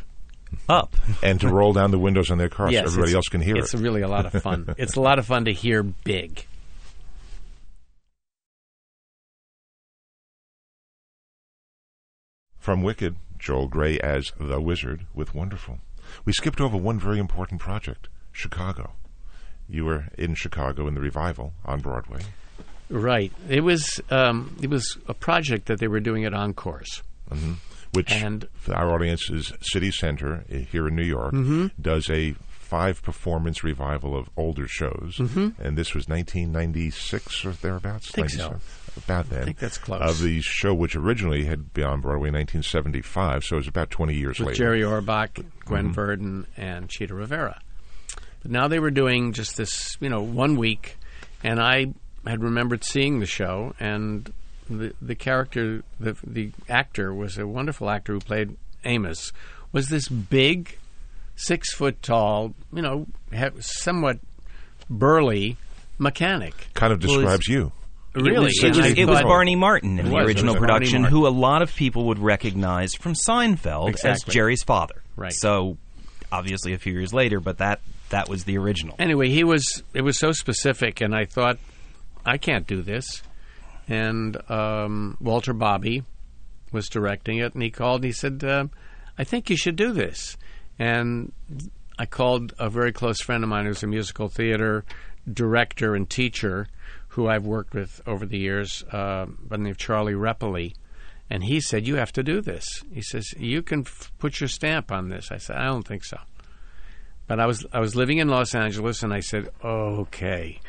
Up. 0.68 0.94
And 1.22 1.40
to 1.40 1.48
roll 1.48 1.72
down 1.72 1.90
the 1.90 1.98
windows 1.98 2.30
on 2.30 2.38
their 2.38 2.48
cars 2.48 2.72
yes, 2.72 2.84
so 2.86 2.90
everybody 2.92 3.14
else 3.14 3.28
can 3.28 3.40
hear 3.40 3.56
It's 3.56 3.74
it. 3.74 3.80
really 3.80 4.02
a 4.02 4.08
lot 4.08 4.26
of 4.26 4.42
fun. 4.42 4.74
it's 4.78 4.96
a 4.96 5.00
lot 5.00 5.18
of 5.18 5.26
fun 5.26 5.44
to 5.44 5.52
hear 5.52 5.82
big. 5.82 6.46
From 12.58 12.82
Wicked, 12.82 13.16
Joel 13.38 13.68
Grey 13.68 13.98
as 14.00 14.32
the 14.38 14.60
Wizard 14.60 15.06
with 15.14 15.34
Wonderful. 15.34 15.78
We 16.24 16.32
skipped 16.32 16.60
over 16.60 16.76
one 16.76 16.98
very 16.98 17.18
important 17.18 17.60
project, 17.60 18.08
Chicago. 18.32 18.92
You 19.68 19.84
were 19.84 20.08
in 20.18 20.34
Chicago 20.34 20.86
in 20.88 20.94
the 20.94 21.00
revival 21.00 21.52
on 21.64 21.80
Broadway. 21.80 22.20
Right. 22.90 23.32
It 23.48 23.60
was 23.62 24.00
um, 24.10 24.56
it 24.60 24.68
was 24.68 24.98
a 25.06 25.14
project 25.14 25.66
that 25.66 25.78
they 25.78 25.86
were 25.88 26.00
doing 26.00 26.24
at 26.24 26.34
Encores. 26.34 27.02
Which 27.92 28.12
And- 28.12 28.46
for 28.54 28.74
our 28.74 28.92
audience 28.94 29.28
is 29.30 29.52
City 29.62 29.90
Center 29.90 30.44
uh, 30.52 30.58
here 30.70 30.86
in 30.88 30.94
New 30.94 31.02
York, 31.04 31.34
Mm-hmm. 31.34 31.66
does 31.80 32.08
a 32.08 32.34
five 32.50 33.02
performance 33.02 33.64
revival 33.64 34.16
of 34.16 34.30
older 34.36 34.68
shows, 34.68 35.18
and 35.18 35.76
this 35.76 35.92
was 35.92 36.06
1996 36.08 37.44
or 37.44 37.50
thereabouts. 37.52 38.12
Mm-hmm. 38.12 38.14
Think 38.14 38.30
so. 38.30 38.56
About 38.96 39.30
then, 39.30 39.42
I 39.42 39.44
think 39.44 39.58
that's 39.58 39.78
close. 39.78 40.00
Of 40.02 40.20
the 40.22 40.40
show, 40.40 40.74
which 40.74 40.96
originally 40.96 41.44
had 41.44 41.72
been 41.72 41.84
on 41.84 42.00
Broadway 42.00 42.28
in 42.28 42.34
1975, 42.34 43.44
so 43.44 43.56
it 43.56 43.58
was 43.58 43.68
about 43.68 43.90
20 43.90 44.14
years 44.14 44.38
with 44.40 44.48
later. 44.48 44.56
Jerry 44.58 44.80
Orbach, 44.82 45.44
Gwen 45.64 45.84
Mm-hmm. 45.86 45.92
Verdon, 45.92 46.46
and 46.56 46.88
Chita 46.88 47.14
Rivera. 47.14 47.60
But 48.42 48.50
now 48.50 48.66
they 48.68 48.78
were 48.80 48.90
doing 48.90 49.32
just 49.32 49.56
this, 49.56 49.96
you 50.00 50.08
know, 50.08 50.22
one 50.22 50.56
week, 50.56 50.96
and 51.44 51.60
I 51.60 51.92
had 52.26 52.42
remembered 52.42 52.82
seeing 52.84 53.20
the 53.20 53.26
show, 53.26 53.74
and 53.78 54.32
the 54.70 54.94
the 55.02 55.14
character, 55.14 55.82
the 55.98 56.16
the 56.26 56.52
actor 56.68 57.12
was 57.12 57.36
a 57.38 57.46
wonderful 57.46 57.90
actor 57.90 58.12
who 58.14 58.20
played 58.20 58.56
Amos. 58.84 59.32
Was 59.72 59.88
this 59.88 60.08
big, 60.08 60.78
six 61.36 61.72
foot 61.74 62.02
tall, 62.02 62.54
you 62.72 62.82
know, 62.82 63.06
ha- 63.36 63.50
somewhat 63.60 64.18
burly 64.88 65.56
mechanic? 65.98 66.68
kind 66.74 66.92
of 66.92 67.00
Well, 67.02 67.10
it's- 67.20 67.22
describes 67.24 67.48
you. 67.48 67.72
Really, 68.12 68.28
It 68.36 68.40
was, 68.40 68.76
and 68.78 68.84
I 68.86 68.88
it 68.88 69.06
was 69.06 69.22
Barney 69.22 69.54
Martin 69.54 70.00
in 70.00 70.06
It 70.06 70.08
the 70.08 70.14
was, 70.16 70.26
original 70.26 70.56
production, 70.56 71.04
who 71.04 71.28
a 71.28 71.30
lot 71.30 71.62
of 71.62 71.72
people 71.72 72.06
would 72.06 72.18
recognize 72.18 72.92
from 72.94 73.12
Seinfeld 73.14 74.04
as 74.04 74.24
Jerry's 74.24 74.64
father. 74.64 75.00
Right. 75.14 75.32
So, 75.32 75.78
obviously, 76.32 76.72
a 76.72 76.78
few 76.78 76.92
years 76.92 77.12
later, 77.14 77.38
but 77.38 77.58
that 77.58 77.80
that 78.08 78.28
was 78.28 78.42
the 78.42 78.58
original. 78.58 78.96
anyway, 78.98 79.28
he 79.28 79.44
was. 79.44 79.84
It 79.94 80.02
was 80.02 80.18
so 80.18 80.32
specific, 80.32 81.00
and 81.00 81.14
I 81.14 81.24
thought, 81.24 81.58
I 82.26 82.36
can't 82.36 82.66
do 82.66 82.82
this. 82.82 83.22
And 83.90 84.50
um, 84.50 85.18
Walter 85.20 85.52
Bobbie 85.52 86.04
was 86.72 86.88
directing 86.88 87.38
it, 87.38 87.52
and 87.54 87.62
he 87.62 87.70
called. 87.70 87.96
and 87.96 88.04
He 88.04 88.12
said, 88.12 88.42
uh, 88.44 88.68
"I 89.18 89.24
think 89.24 89.50
you 89.50 89.56
should 89.56 89.76
do 89.76 89.92
this." 89.92 90.38
And 90.78 91.32
I 91.98 92.06
called 92.06 92.54
a 92.58 92.70
very 92.70 92.92
close 92.92 93.20
friend 93.20 93.42
of 93.44 93.50
mine 93.50 93.66
who's 93.66 93.82
a 93.82 93.88
musical 93.88 94.28
theater 94.28 94.84
director 95.30 95.94
and 95.94 96.08
teacher, 96.08 96.66
who 97.08 97.28
I've 97.28 97.44
worked 97.44 97.74
with 97.74 98.00
over 98.06 98.24
the 98.24 98.38
years, 98.38 98.82
uh, 98.90 99.26
by 99.26 99.56
the 99.56 99.64
name 99.64 99.72
of 99.72 99.78
Charlie 99.78 100.14
Repoli. 100.14 100.74
And 101.28 101.44
he 101.44 101.60
said, 101.60 101.86
"You 101.86 101.96
have 101.96 102.12
to 102.12 102.22
do 102.22 102.40
this." 102.40 102.64
He 102.92 103.02
says, 103.02 103.34
"You 103.36 103.62
can 103.62 103.80
f- 103.80 104.12
put 104.18 104.40
your 104.40 104.48
stamp 104.48 104.90
on 104.90 105.08
this." 105.08 105.30
I 105.30 105.38
said, 105.38 105.56
"I 105.56 105.66
don't 105.66 105.86
think 105.86 106.04
so." 106.04 106.18
But 107.26 107.38
I 107.38 107.46
was 107.46 107.66
I 107.72 107.80
was 107.80 107.94
living 107.94 108.18
in 108.18 108.28
Los 108.28 108.54
Angeles, 108.54 109.02
and 109.02 109.12
I 109.12 109.20
said, 109.20 109.48
"Okay." 109.64 110.60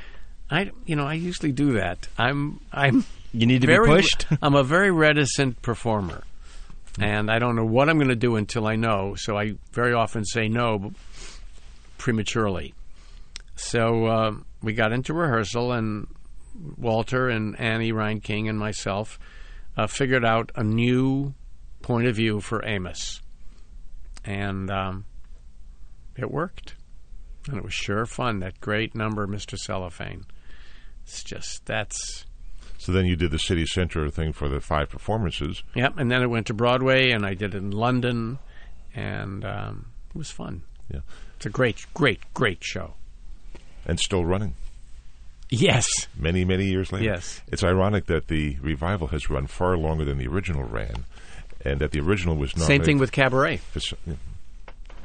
I 0.52 0.72
you 0.86 0.96
know 0.96 1.08
I 1.08 1.14
usually 1.14 1.54
do 1.54 1.74
that. 1.74 2.08
I'm 2.18 2.60
I'm 2.72 3.06
You 3.32 3.46
need 3.46 3.62
to 3.62 3.68
very, 3.68 3.88
be 3.88 3.96
pushed. 3.96 4.28
I'm 4.42 4.56
a 4.56 4.64
very 4.64 4.92
reticent 4.92 5.62
performer, 5.62 6.24
and 7.00 7.32
I 7.32 7.40
don't 7.40 7.56
know 7.56 7.66
what 7.66 7.90
I'm 7.90 7.98
going 7.98 8.10
to 8.10 8.16
do 8.16 8.36
until 8.36 8.68
I 8.68 8.76
know. 8.76 9.16
So 9.16 9.38
I 9.38 9.54
very 9.72 9.94
often 9.94 10.26
say 10.26 10.50
no 10.50 10.92
prematurely. 11.98 12.74
So 13.56 14.06
uh, 14.06 14.32
we 14.62 14.74
got 14.74 14.92
into 14.92 15.14
rehearsal, 15.14 15.72
and 15.72 16.08
Walter 16.78 17.30
and 17.30 17.58
Annie 17.60 17.94
Reinking 17.94 18.50
and 18.50 18.60
myself 18.60 19.18
uh, 19.78 19.88
figured 19.88 20.26
out 20.26 20.52
a 20.56 20.64
new 20.64 21.34
point 21.82 22.08
of 22.08 22.16
view 22.16 22.42
for 22.42 22.66
Amos, 22.66 23.22
and 24.26 24.70
um, 24.70 25.06
it 26.18 26.30
worked. 26.30 26.76
And 27.48 27.58
it 27.58 27.64
was 27.64 27.74
sure 27.74 28.06
fun. 28.06 28.40
That 28.40 28.60
great 28.60 28.94
number, 28.94 29.26
Mr. 29.26 29.58
Cellophane. 29.58 30.26
It's 31.12 31.24
just 31.24 31.66
that's 31.66 32.26
So 32.78 32.94
then 32.94 33.06
you 33.06 33.18
did 33.18 33.32
the 33.32 33.40
City 33.40 33.66
Center 33.66 34.10
thing 34.10 34.32
for 34.32 34.48
the 34.48 34.62
five 34.62 34.90
performances. 34.90 35.62
Yep, 35.76 35.98
and 35.98 36.10
then 36.10 36.22
it 36.22 36.28
went 36.28 36.48
to 36.48 36.54
Broadway, 36.54 37.12
and 37.12 37.26
I 37.26 37.34
did 37.34 37.54
it 37.54 37.58
in 37.58 37.72
London, 37.72 38.40
and 38.96 39.44
um, 39.44 39.88
it 40.10 40.16
was 40.16 40.32
fun. 40.32 40.64
Yeah. 40.92 41.02
It's 41.36 41.46
a 41.46 41.50
great, 41.50 41.86
great, 41.94 42.22
great 42.34 42.64
show. 42.64 42.94
And 43.86 44.00
still 44.00 44.24
running 44.24 44.56
Yes, 45.54 46.08
many, 46.18 46.46
many 46.46 46.68
years 46.68 46.94
later. 46.94 47.04
Yes. 47.04 47.42
It's 47.52 47.62
ironic 47.62 48.06
that 48.06 48.30
the 48.30 48.56
revival 48.62 49.08
has 49.08 49.30
run 49.30 49.48
far 49.48 49.76
longer 49.76 50.06
than 50.06 50.18
the 50.18 50.28
original 50.28 50.64
ran, 50.64 51.04
and 51.66 51.82
that 51.82 51.92
the 51.92 52.00
original 52.00 52.38
was 52.38 52.56
not. 52.56 52.68
same 52.68 52.84
thing 52.84 53.00
with 53.00 53.12
Cabaret. 53.12 53.60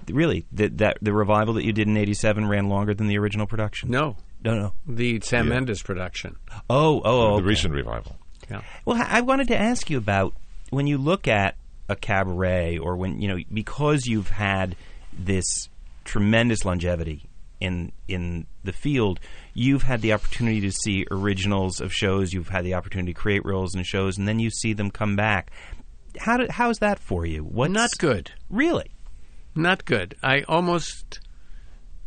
really, 0.09 0.47
that 0.53 0.79
that 0.79 0.99
the 1.03 1.13
revival 1.13 1.55
that 1.55 1.65
you 1.65 1.73
did 1.73 1.89
in 1.89 1.97
'87 1.97 2.47
ran 2.47 2.69
longer 2.69 2.95
than 2.95 3.09
the 3.09 3.19
original 3.19 3.49
production. 3.49 3.91
No, 3.91 4.17
no, 4.45 4.55
no. 4.55 4.73
the 4.87 5.21
Sam 5.21 5.49
Yeah. 5.49 5.55
Mendes 5.55 5.83
production. 5.83 6.37
Oh, 6.71 7.01
oh, 7.05 7.35
oh. 7.35 7.37
the 7.37 7.45
recent 7.45 7.75
revival. 7.75 8.17
Yeah, 8.51 8.63
Well, 8.85 9.03
I 9.05 9.23
wanted 9.23 9.49
to 9.49 9.57
ask 9.57 9.91
you 9.91 9.99
about 9.99 10.35
when 10.71 10.87
you 10.87 10.99
look 10.99 11.27
at 11.27 11.57
a 11.89 11.97
cabaret, 11.97 12.79
or 12.79 12.97
when 12.97 13.21
you 13.21 13.29
know, 13.29 13.39
because 13.53 14.07
you've 14.07 14.31
had 14.31 14.77
this 15.13 15.69
tremendous 16.05 16.65
longevity 16.65 17.29
in 17.61 17.93
in 18.09 18.47
the 18.65 18.73
field, 18.73 19.21
you've 19.55 19.83
had 19.83 20.03
the 20.03 20.13
opportunity 20.13 20.61
to 20.61 20.73
see 20.73 21.07
originals 21.11 21.81
of 21.81 21.93
shows. 21.93 22.33
You've 22.33 22.49
had 22.49 22.65
the 22.65 22.75
opportunity 22.75 23.13
to 23.13 23.19
create 23.19 23.45
roles 23.45 23.75
in 23.75 23.83
shows, 23.83 24.19
and 24.19 24.29
then 24.29 24.39
you 24.39 24.51
see 24.51 24.73
them 24.73 24.91
come 24.91 25.17
back. 25.17 25.51
How 26.19 26.39
do, 26.39 26.47
how's 26.49 26.79
that 26.79 26.99
for 26.99 27.27
you? 27.27 27.43
What's 27.43 27.73
not 27.73 27.91
good. 27.99 28.33
Really? 28.49 28.91
Not 29.55 29.85
good. 29.85 30.17
I 30.23 30.43
almost, 30.43 31.21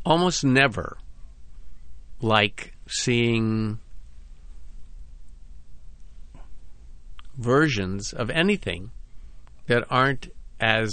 almost 0.05 0.43
never 0.43 0.97
like 2.21 2.73
seeing 2.87 3.79
versions 7.37 8.11
of 8.13 8.29
anything 8.29 8.91
that 9.67 9.85
aren't 9.89 10.27
as 10.59 10.91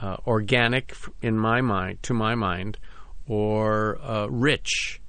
uh, 0.00 0.16
organic 0.26 0.94
in 1.20 1.38
my 1.38 1.60
mind, 1.60 2.02
to 2.02 2.14
my 2.14 2.34
mind, 2.34 2.78
or 3.26 3.98
uh, 4.02 4.26
rich. 4.26 5.00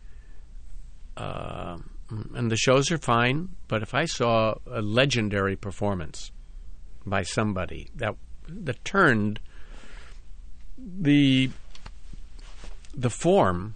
Uh, 1.16 1.78
and 2.10 2.52
the 2.52 2.58
shows 2.58 2.92
are 2.92 2.98
fine, 2.98 3.50
but 3.68 3.82
if 3.82 3.94
I 3.94 4.06
saw 4.06 4.56
a 4.70 4.82
legendary 4.82 5.56
performance 5.56 6.32
by 7.06 7.24
somebody 7.24 7.90
that 7.96 8.16
that 8.48 8.84
turned 8.84 9.40
the 10.78 11.50
the 12.94 13.10
form 13.10 13.76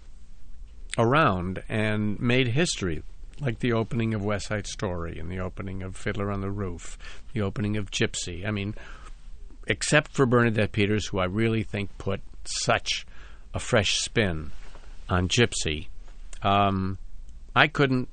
around 0.98 1.62
and 1.68 2.18
made 2.20 2.48
history, 2.48 3.02
like 3.40 3.60
the 3.60 3.72
opening 3.72 4.14
of 4.14 4.24
West 4.24 4.48
Side 4.48 4.66
Story 4.66 5.18
and 5.18 5.30
the 5.30 5.40
opening 5.40 5.82
of 5.82 5.96
Fiddler 5.96 6.30
on 6.30 6.40
the 6.40 6.50
Roof, 6.50 6.98
the 7.32 7.42
opening 7.42 7.76
of 7.76 7.90
Gypsy. 7.90 8.46
I 8.46 8.50
mean, 8.50 8.74
except 9.66 10.12
for 10.12 10.26
Bernadette 10.26 10.72
Peters, 10.72 11.06
who 11.06 11.18
I 11.18 11.24
really 11.26 11.62
think 11.62 11.96
put 11.98 12.20
such 12.44 13.06
a 13.54 13.58
fresh 13.58 14.00
spin 14.00 14.52
on 15.08 15.28
Gypsy, 15.28 15.88
um, 16.42 16.98
I 17.54 17.66
couldn't 17.68 18.08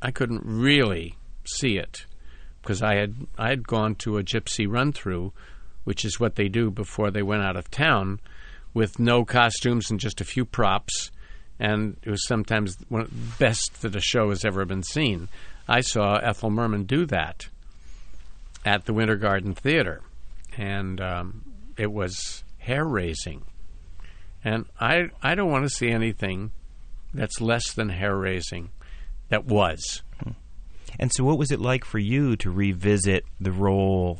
I 0.00 0.10
couldn't 0.10 0.42
really 0.44 1.16
see 1.44 1.76
it 1.76 2.06
because 2.60 2.82
I 2.82 2.96
had 2.96 3.14
I 3.38 3.48
had 3.48 3.66
gone 3.66 3.94
to 3.96 4.18
a 4.18 4.22
Gypsy 4.22 4.66
run 4.68 4.92
through, 4.92 5.32
which 5.84 6.04
is 6.04 6.20
what 6.20 6.36
they 6.36 6.48
do 6.48 6.70
before 6.70 7.10
they 7.10 7.22
went 7.22 7.42
out 7.42 7.56
of 7.56 7.70
town. 7.70 8.20
with 8.74 8.98
no 8.98 9.24
costumes 9.24 9.90
and 9.90 10.00
just 10.00 10.20
a 10.20 10.24
few 10.24 10.44
props, 10.44 11.10
and 11.62 11.96
it 12.02 12.10
was 12.10 12.26
sometimes 12.26 12.76
one 12.88 13.02
of 13.02 13.10
the 13.10 13.36
best 13.38 13.82
that 13.82 13.94
a 13.94 14.00
show 14.00 14.30
has 14.30 14.44
ever 14.44 14.64
been 14.64 14.82
seen. 14.82 15.28
I 15.68 15.80
saw 15.80 16.16
Ethel 16.16 16.50
Merman 16.50 16.82
do 16.82 17.06
that 17.06 17.46
at 18.64 18.84
the 18.84 18.92
Winter 18.92 19.14
Garden 19.14 19.54
Theater, 19.54 20.02
and 20.58 21.00
um, 21.00 21.44
it 21.78 21.92
was 21.92 22.42
hair 22.58 22.84
raising. 22.84 23.44
And 24.44 24.66
I 24.80 25.10
I 25.22 25.36
don't 25.36 25.52
want 25.52 25.62
to 25.62 25.70
see 25.70 25.88
anything 25.88 26.50
that's 27.14 27.40
less 27.40 27.72
than 27.72 27.90
hair 27.90 28.16
raising. 28.16 28.70
That 29.28 29.44
was. 29.44 30.02
And 30.98 31.12
so, 31.12 31.22
what 31.22 31.38
was 31.38 31.52
it 31.52 31.60
like 31.60 31.84
for 31.84 32.00
you 32.00 32.34
to 32.36 32.50
revisit 32.50 33.24
the 33.40 33.52
role 33.52 34.18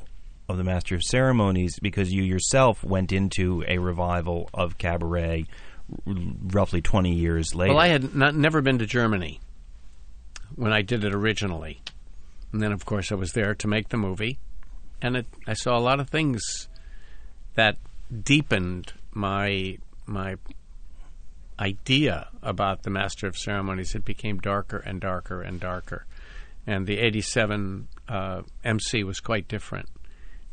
of 0.49 0.59
the 0.59 0.65
Master 0.65 0.95
of 0.95 1.03
Ceremonies 1.03 1.81
because 1.83 2.13
you 2.13 2.23
yourself 2.23 2.85
went 2.85 3.11
into 3.11 3.65
a 3.67 3.79
revival 3.79 4.49
of 4.55 4.79
cabaret 4.79 5.47
roughly 6.07 6.81
20 6.81 7.13
years 7.13 7.55
later? 7.55 7.75
Well, 7.75 7.83
I 7.83 7.89
had 7.89 8.15
not, 8.15 8.35
never 8.35 8.61
been 8.61 8.79
to 8.79 8.87
Germany 8.87 9.41
when 10.57 10.73
I 10.73 10.83
did 10.83 11.05
it 11.05 11.15
originally. 11.15 11.81
And 12.53 12.63
then, 12.63 12.73
of 12.73 12.85
course, 12.85 13.11
I 13.11 13.15
was 13.15 13.33
there 13.33 13.55
to 13.55 13.69
make 13.69 13.89
the 13.89 13.97
movie. 13.97 14.39
And 15.01 15.17
it, 15.17 15.27
I 15.47 15.55
saw 15.55 15.77
a 15.77 15.81
lot 15.81 16.01
of 16.01 16.11
things 16.11 16.69
that 17.55 17.77
deepened 18.23 18.93
my 19.13 19.79
my 20.07 20.37
idea 21.59 22.29
about 22.43 22.83
the 22.83 22.91
Master 22.91 23.27
of 23.27 23.37
Ceremonies. 23.37 23.95
It 23.95 24.05
became 24.05 24.39
darker 24.39 24.79
and 24.79 25.01
darker 25.01 25.43
and 25.43 25.61
darker. 25.61 26.07
And 26.67 26.87
the 26.87 26.99
87 26.99 27.89
uh, 28.09 28.43
MC 28.65 29.05
was 29.05 29.21
quite 29.21 29.49
different 29.49 29.89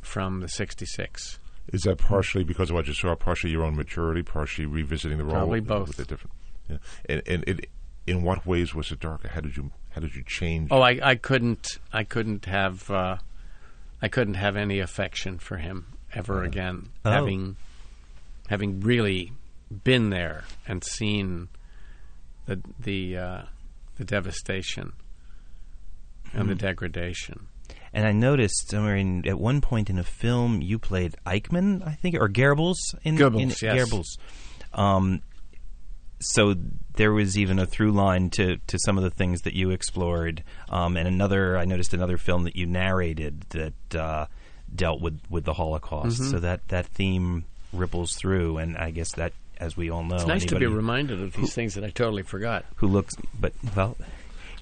from 0.02 0.42
the 0.42 0.48
66. 0.48 1.39
Is 1.72 1.82
that 1.82 1.98
partially 1.98 2.44
because 2.44 2.70
of 2.70 2.76
what 2.76 2.88
you 2.88 2.94
saw, 2.94 3.16
partially 3.16 3.52
your 3.52 3.64
own 3.64 3.76
maturity, 3.76 4.24
partially 4.24 4.66
revisiting 4.66 5.18
the 5.18 5.24
role? 5.24 5.34
Probably 5.34 5.60
with- 5.60 5.68
both. 5.68 5.88
With 5.88 5.98
the 5.98 6.06
different, 6.06 6.34
yeah. 6.68 6.78
And, 7.08 7.22
and 7.28 7.44
it, 7.48 7.70
in 8.08 8.24
what 8.24 8.46
ways 8.46 8.74
was 8.74 8.92
it 8.92 9.00
darker? 9.00 9.28
How 9.30 9.42
did 9.42 9.56
you 9.56 9.72
how 9.92 10.02
did 10.02 10.16
you 10.16 10.24
change? 10.24 10.70
Oh, 10.72 10.82
I, 10.82 11.00
I 11.02 11.16
couldn't 11.16 11.80
I 11.94 12.04
couldn't 12.04 12.46
have 12.46 12.90
uh, 12.90 13.18
I 14.02 14.08
couldn't 14.08 14.36
have 14.36 14.56
any 14.56 14.80
affection 14.80 15.38
for 15.38 15.58
him 15.58 15.88
ever 16.14 16.44
again. 16.44 16.90
Oh. 17.06 17.12
Having 17.12 17.58
having 18.48 18.80
really 18.82 19.34
been 19.84 20.10
there 20.10 20.46
and 20.68 20.84
seen 20.84 21.50
the 22.46 22.60
the 22.80 23.18
uh, 23.18 23.42
the 23.98 24.06
devastation 24.06 24.94
and 26.34 26.50
the 26.50 26.56
degradation. 26.56 27.48
And 27.94 28.06
I 28.06 28.12
noticed 28.12 28.70
somewhere 28.70 28.96
in, 28.96 29.28
at 29.28 29.40
one 29.40 29.62
point 29.62 29.90
in 29.90 29.98
a 29.98 30.04
film 30.04 30.62
you 30.62 30.78
played 30.80 31.16
Eichmann, 31.26 31.86
I 31.88 31.94
think, 31.94 32.16
or 32.16 32.30
Goebbels 32.30 32.78
in, 33.04 33.18
Goebbels, 33.18 33.42
in 33.42 33.50
yes. 33.50 33.62
Goebbels. 33.62 34.18
Um, 34.74 35.22
so 36.20 36.54
there 36.96 37.14
was 37.14 37.38
even 37.38 37.60
a 37.60 37.66
through 37.66 37.92
line 37.94 38.30
to, 38.32 38.58
to 38.68 38.78
some 38.80 38.98
of 38.98 39.04
the 39.04 39.10
things 39.10 39.42
that 39.42 39.54
you 39.54 39.72
explored. 39.72 40.44
Um, 40.70 40.98
and 40.98 41.08
another, 41.08 41.58
I 41.58 41.66
noticed 41.66 41.94
another 41.94 42.18
film 42.18 42.44
that 42.44 42.56
you 42.56 42.66
narrated 42.66 43.46
that 43.50 43.96
uh, 43.96 44.26
dealt 44.74 45.02
with, 45.02 45.20
with 45.30 45.46
the 45.46 45.54
Holocaust. 45.54 46.22
Mm-hmm. 46.22 46.32
So 46.32 46.40
that, 46.40 46.68
that 46.68 46.88
theme 46.88 47.46
ripples 47.72 48.16
through, 48.16 48.58
and 48.58 48.78
I 48.78 48.92
guess 48.92 49.14
that, 49.14 49.34
as 49.60 49.76
we 49.76 49.90
all 49.90 50.04
know, 50.04 50.16
It's 50.16 50.26
nice 50.26 50.46
to 50.46 50.60
be 50.60 50.66
reminded 50.66 51.22
of 51.22 51.34
these 51.34 51.54
things 51.54 51.76
that 51.76 51.84
I 51.84 51.90
totally 51.90 52.24
forgot. 52.24 52.66
who 52.76 52.88
looks, 52.88 53.16
but 53.40 53.54
well, 53.76 53.98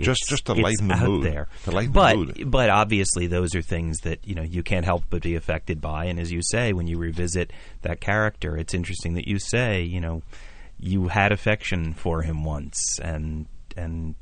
Just- 0.06 0.28
just 0.28 0.46
to 0.46 0.54
lighten 0.54 0.88
the 0.90 0.94
out 0.96 1.08
mood. 1.08 1.24
there. 1.24 1.48
To 1.66 1.72
lighten 1.72 1.92
the 1.92 2.00
but 2.00 2.16
mood. 2.18 2.52
but 2.52 2.70
obviously 2.70 3.28
those 3.28 3.56
are 3.56 3.62
things 3.62 4.00
that 4.02 4.20
you 4.28 4.36
know 4.36 4.44
you 4.44 4.64
can't 4.64 4.86
help 4.86 5.04
but 5.10 5.22
be 5.24 5.36
affected 5.36 5.82
by. 5.82 6.06
And 6.06 6.20
as 6.20 6.32
you 6.32 6.42
say, 6.44 6.74
when 6.74 6.88
you 6.88 6.98
revisit 6.98 7.52
that 7.82 8.00
character, 8.02 8.56
it's 8.58 8.74
interesting 8.74 9.14
that 9.16 9.28
you 9.28 9.40
say 9.40 9.82
you 9.84 10.00
know 10.02 10.22
you 10.80 11.08
had 11.08 11.32
affection 11.32 11.94
for 11.94 12.22
him 12.22 12.44
once, 12.44 13.00
and 13.02 13.48
and 13.76 14.16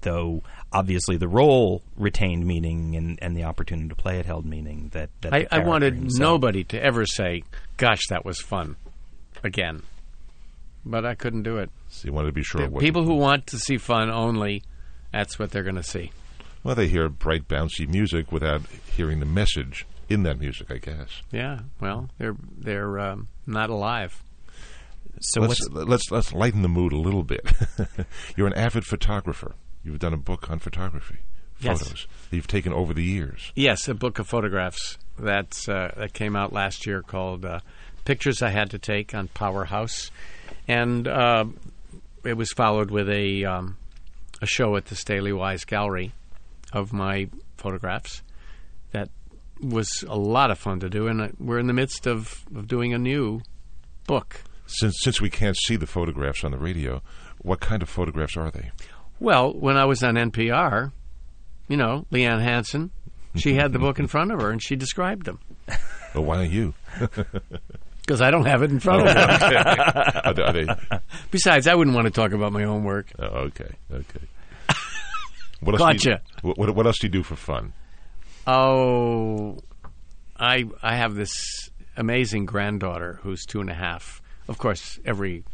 though 0.00 0.42
obviously 0.72 1.16
the 1.16 1.26
role 1.28 1.82
retained 1.96 2.46
meaning 2.46 2.94
and, 2.94 3.18
and 3.22 3.36
the 3.36 3.42
opportunity 3.44 3.88
to 3.88 3.94
play 3.96 4.18
it 4.18 4.26
held 4.26 4.44
meaning 4.46 4.90
that, 4.92 5.10
that 5.22 5.32
I, 5.34 5.46
I 5.50 5.58
wanted 5.60 5.94
himself- 5.94 6.20
nobody 6.20 6.62
to 6.64 6.80
ever 6.80 7.04
say, 7.06 7.42
"Gosh, 7.78 8.06
that 8.10 8.24
was 8.24 8.40
fun," 8.40 8.76
again, 9.42 9.82
but 10.84 11.04
I 11.04 11.14
couldn't 11.14 11.42
do 11.42 11.56
it. 11.58 11.70
so 11.88 12.06
you 12.06 12.12
wanted 12.12 12.28
to 12.28 12.32
be 12.32 12.42
sure. 12.44 12.62
it 12.62 12.70
wasn't- 12.70 12.82
People 12.86 13.04
who 13.04 13.14
want 13.14 13.46
to 13.48 13.58
see 13.58 13.78
fun 13.78 14.10
only, 14.10 14.62
that's 15.12 15.38
what 15.38 15.50
they're 15.50 15.62
going 15.62 15.76
to 15.76 15.82
see. 15.82 16.12
well, 16.62 16.74
they 16.74 16.88
hear 16.88 17.08
bright, 17.08 17.48
bouncy 17.48 17.88
music 17.88 18.30
without 18.32 18.62
hearing 18.96 19.20
the 19.20 19.26
message 19.26 19.86
in 20.08 20.22
that 20.24 20.38
music. 20.38 20.70
I 20.70 20.78
guess. 20.78 21.22
Yeah, 21.32 21.60
well, 21.80 22.08
they're 22.18 22.36
they're 22.56 22.98
um, 22.98 23.28
not 23.46 23.70
alive. 23.70 24.22
So 25.20 25.40
let's, 25.40 25.68
let's 25.70 26.10
let's 26.10 26.32
lighten 26.32 26.62
the 26.62 26.68
mood 26.68 26.92
a 26.92 26.98
little 26.98 27.24
bit. 27.24 27.44
You're 28.36 28.46
an 28.46 28.54
avid 28.54 28.84
photographer. 28.84 29.54
You've 29.82 29.98
done 29.98 30.12
a 30.14 30.18
book 30.18 30.48
on 30.50 30.58
photography, 30.60 31.18
Yes. 31.60 31.80
photos 31.82 32.06
that 32.30 32.36
you've 32.36 32.46
taken 32.46 32.72
over 32.72 32.94
the 32.94 33.02
years. 33.02 33.52
Yes, 33.56 33.88
a 33.88 33.94
book 33.94 34.18
of 34.20 34.28
photographs 34.28 34.96
that's 35.18 35.68
uh, 35.68 35.92
that 35.96 36.12
came 36.12 36.36
out 36.36 36.52
last 36.52 36.86
year 36.86 37.02
called 37.02 37.44
uh, 37.44 37.60
"Pictures 38.04 38.42
I 38.42 38.50
Had 38.50 38.70
to 38.70 38.78
Take" 38.78 39.12
on 39.14 39.26
Powerhouse, 39.28 40.10
and 40.68 41.08
uh, 41.08 41.46
it 42.24 42.34
was 42.36 42.52
followed 42.52 42.90
with 42.92 43.08
a 43.08 43.44
um, 43.44 43.76
a 44.40 44.46
show 44.46 44.76
at 44.76 44.86
the 44.86 44.96
Staley 44.96 45.32
Wise 45.32 45.64
Gallery 45.64 46.12
of 46.72 46.92
my 46.92 47.28
photographs. 47.56 48.22
That 48.92 49.10
was 49.60 50.04
a 50.08 50.16
lot 50.16 50.50
of 50.50 50.58
fun 50.58 50.80
to 50.80 50.88
do, 50.88 51.08
and 51.08 51.20
uh, 51.20 51.28
we're 51.38 51.58
in 51.58 51.66
the 51.66 51.72
midst 51.72 52.06
of, 52.06 52.44
of 52.54 52.68
doing 52.68 52.94
a 52.94 52.98
new 52.98 53.40
book. 54.06 54.42
Since 54.66 54.96
since 55.00 55.20
we 55.20 55.30
can't 55.30 55.56
see 55.56 55.76
the 55.76 55.86
photographs 55.86 56.44
on 56.44 56.50
the 56.50 56.58
radio, 56.58 57.02
what 57.38 57.60
kind 57.60 57.82
of 57.82 57.88
photographs 57.88 58.36
are 58.36 58.50
they? 58.50 58.70
Well, 59.18 59.52
when 59.52 59.76
I 59.76 59.84
was 59.84 60.02
on 60.02 60.14
NPR, 60.14 60.92
you 61.68 61.76
know, 61.76 62.06
Liane 62.10 62.40
Hansen, 62.40 62.90
she 63.34 63.54
had 63.54 63.72
the 63.72 63.78
book 63.78 63.98
in 63.98 64.06
front 64.06 64.30
of 64.32 64.40
her 64.40 64.50
and 64.50 64.62
she 64.62 64.76
described 64.76 65.26
them. 65.26 65.40
Well, 66.14 66.24
why 66.24 66.36
don't 66.36 66.50
you? 66.50 66.72
Because 68.08 68.22
I 68.22 68.30
don't 68.30 68.46
have 68.46 68.62
it 68.62 68.70
in 68.70 68.80
front 68.80 69.06
of 69.06 69.14
me. 69.14 69.20
are 69.22 70.32
they, 70.34 70.42
are 70.42 70.52
they- 70.54 70.98
Besides, 71.30 71.66
I 71.66 71.74
wouldn't 71.74 71.94
want 71.94 72.06
to 72.06 72.10
talk 72.10 72.32
about 72.32 72.52
my 72.54 72.62
homework. 72.62 73.12
oh, 73.18 73.24
okay, 73.48 73.68
okay. 73.92 74.20
What 75.60 75.78
else 75.78 75.96
do 76.02 76.10
you, 76.10 76.16
Gotcha. 76.16 76.22
what, 76.40 76.56
what, 76.58 76.74
what 76.74 76.86
else 76.86 76.98
do 77.00 77.06
you 77.08 77.10
do 77.12 77.22
for 77.22 77.36
fun? 77.36 77.74
Oh, 78.46 79.58
I 80.38 80.64
I 80.82 80.96
have 80.96 81.14
this 81.14 81.68
amazing 81.98 82.46
granddaughter 82.46 83.18
who's 83.22 83.44
two 83.44 83.60
and 83.60 83.68
a 83.68 83.74
half. 83.74 84.22
Of 84.48 84.56
course, 84.56 84.98
every 85.04 85.44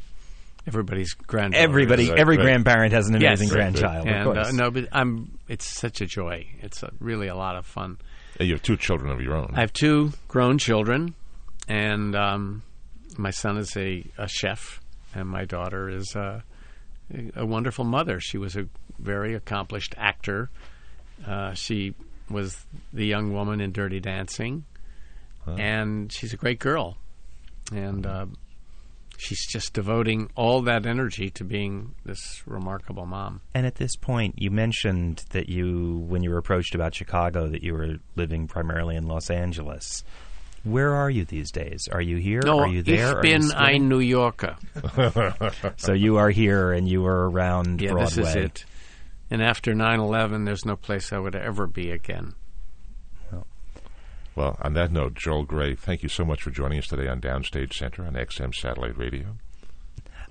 everybody's 0.66 1.14
granddaughter. 1.14 1.60
everybody 1.62 2.08
Right, 2.10 2.18
every 2.20 2.36
right. 2.36 2.44
grandparent 2.44 2.92
has 2.92 3.08
an 3.08 3.20
Yes. 3.20 3.40
amazing 3.40 3.48
Right, 3.58 3.64
right. 3.64 3.72
grandchild. 3.74 4.06
and 4.06 4.28
of 4.28 4.46
uh, 4.46 4.50
no, 4.52 4.70
but 4.70 4.88
I'm. 4.92 5.38
It's 5.48 5.66
such 5.66 6.00
a 6.00 6.06
joy. 6.06 6.46
It's 6.60 6.82
a, 6.84 6.92
really 7.00 7.26
a 7.28 7.34
lot 7.34 7.56
of 7.56 7.66
fun. 7.66 7.98
Uh, 8.40 8.44
You 8.44 8.52
have 8.52 8.62
two 8.62 8.76
children 8.76 9.10
of 9.10 9.20
your 9.20 9.34
own. 9.34 9.52
I 9.56 9.60
have 9.60 9.72
two 9.72 10.12
grown 10.28 10.58
children, 10.58 11.14
and 11.68 12.14
um, 12.14 12.62
my 13.16 13.30
son 13.30 13.56
is 13.58 13.76
a, 13.76 14.04
a 14.18 14.28
chef, 14.28 14.80
and 15.14 15.28
my 15.28 15.44
daughter 15.44 15.88
is 15.88 16.14
a, 16.14 16.42
a 17.36 17.46
wonderful 17.46 17.84
mother. 17.84 18.20
She 18.20 18.38
was 18.38 18.56
a 18.56 18.66
very 18.98 19.34
accomplished 19.34 19.94
actor. 19.96 20.50
Uh, 21.26 21.54
she 21.54 21.94
was 22.30 22.64
the 22.92 23.06
young 23.06 23.32
woman 23.32 23.60
in 23.60 23.72
Dirty 23.72 24.00
Dancing, 24.00 24.64
and 25.46 26.12
she's 26.12 26.32
a 26.32 26.36
great 26.36 26.58
girl. 26.58 26.96
And 27.72 28.06
uh, 28.06 28.26
she's 29.16 29.46
just 29.46 29.72
devoting 29.72 30.30
all 30.34 30.62
that 30.62 30.86
energy 30.86 31.30
to 31.30 31.44
being 31.44 31.94
this 32.04 32.42
remarkable 32.46 33.06
mom. 33.06 33.40
And 33.54 33.66
at 33.66 33.76
this 33.76 33.96
point, 33.96 34.34
you 34.36 34.50
mentioned 34.50 35.24
that 35.30 35.48
you, 35.48 36.04
when 36.08 36.22
you 36.22 36.30
were 36.30 36.38
approached 36.38 36.74
about 36.74 36.94
Chicago, 36.94 37.48
that 37.48 37.62
you 37.62 37.72
were 37.72 37.96
living 38.16 38.46
primarily 38.46 38.96
in 38.96 39.06
Los 39.06 39.30
Angeles. 39.30 40.04
Where 40.64 40.94
are 40.94 41.10
you 41.10 41.24
these 41.24 41.50
days? 41.50 41.88
Are 41.92 42.00
you 42.00 42.16
here? 42.16 42.40
No, 42.44 42.58
are 42.60 42.68
you 42.68 42.82
there? 42.82 42.94
ich 43.10 43.14
Are 43.14 43.26
you 43.26 43.38
bin 43.38 43.52
ein 43.52 43.88
New 43.88 44.00
Yorker. 44.00 44.56
so 45.76 45.92
you 45.92 46.16
are 46.16 46.30
here, 46.30 46.72
and 46.72 46.88
you 46.88 47.02
were 47.02 47.28
around 47.30 47.80
Yeah, 47.82 47.90
Broadway. 47.92 48.04
this 48.06 48.18
is 48.18 48.34
it. 48.34 48.64
And 49.30 49.42
after 49.42 49.74
9/11, 49.74 50.44
there's 50.46 50.64
no 50.64 50.76
place 50.76 51.12
I 51.12 51.18
would 51.18 51.34
ever 51.36 51.66
be 51.66 51.90
again. 51.90 52.34
Well, 54.36 54.58
on 54.62 54.72
that 54.72 54.90
note, 54.90 55.14
Joel 55.14 55.44
Grey, 55.44 55.76
thank 55.76 56.02
you 56.02 56.08
so 56.08 56.24
much 56.24 56.42
for 56.42 56.50
joining 56.50 56.78
us 56.80 56.88
today 56.88 57.06
on 57.06 57.20
Downstage 57.20 57.72
Center 57.72 58.04
on 58.04 58.14
XM 58.14 58.52
Satellite 58.52 58.98
Radio. 58.98 59.36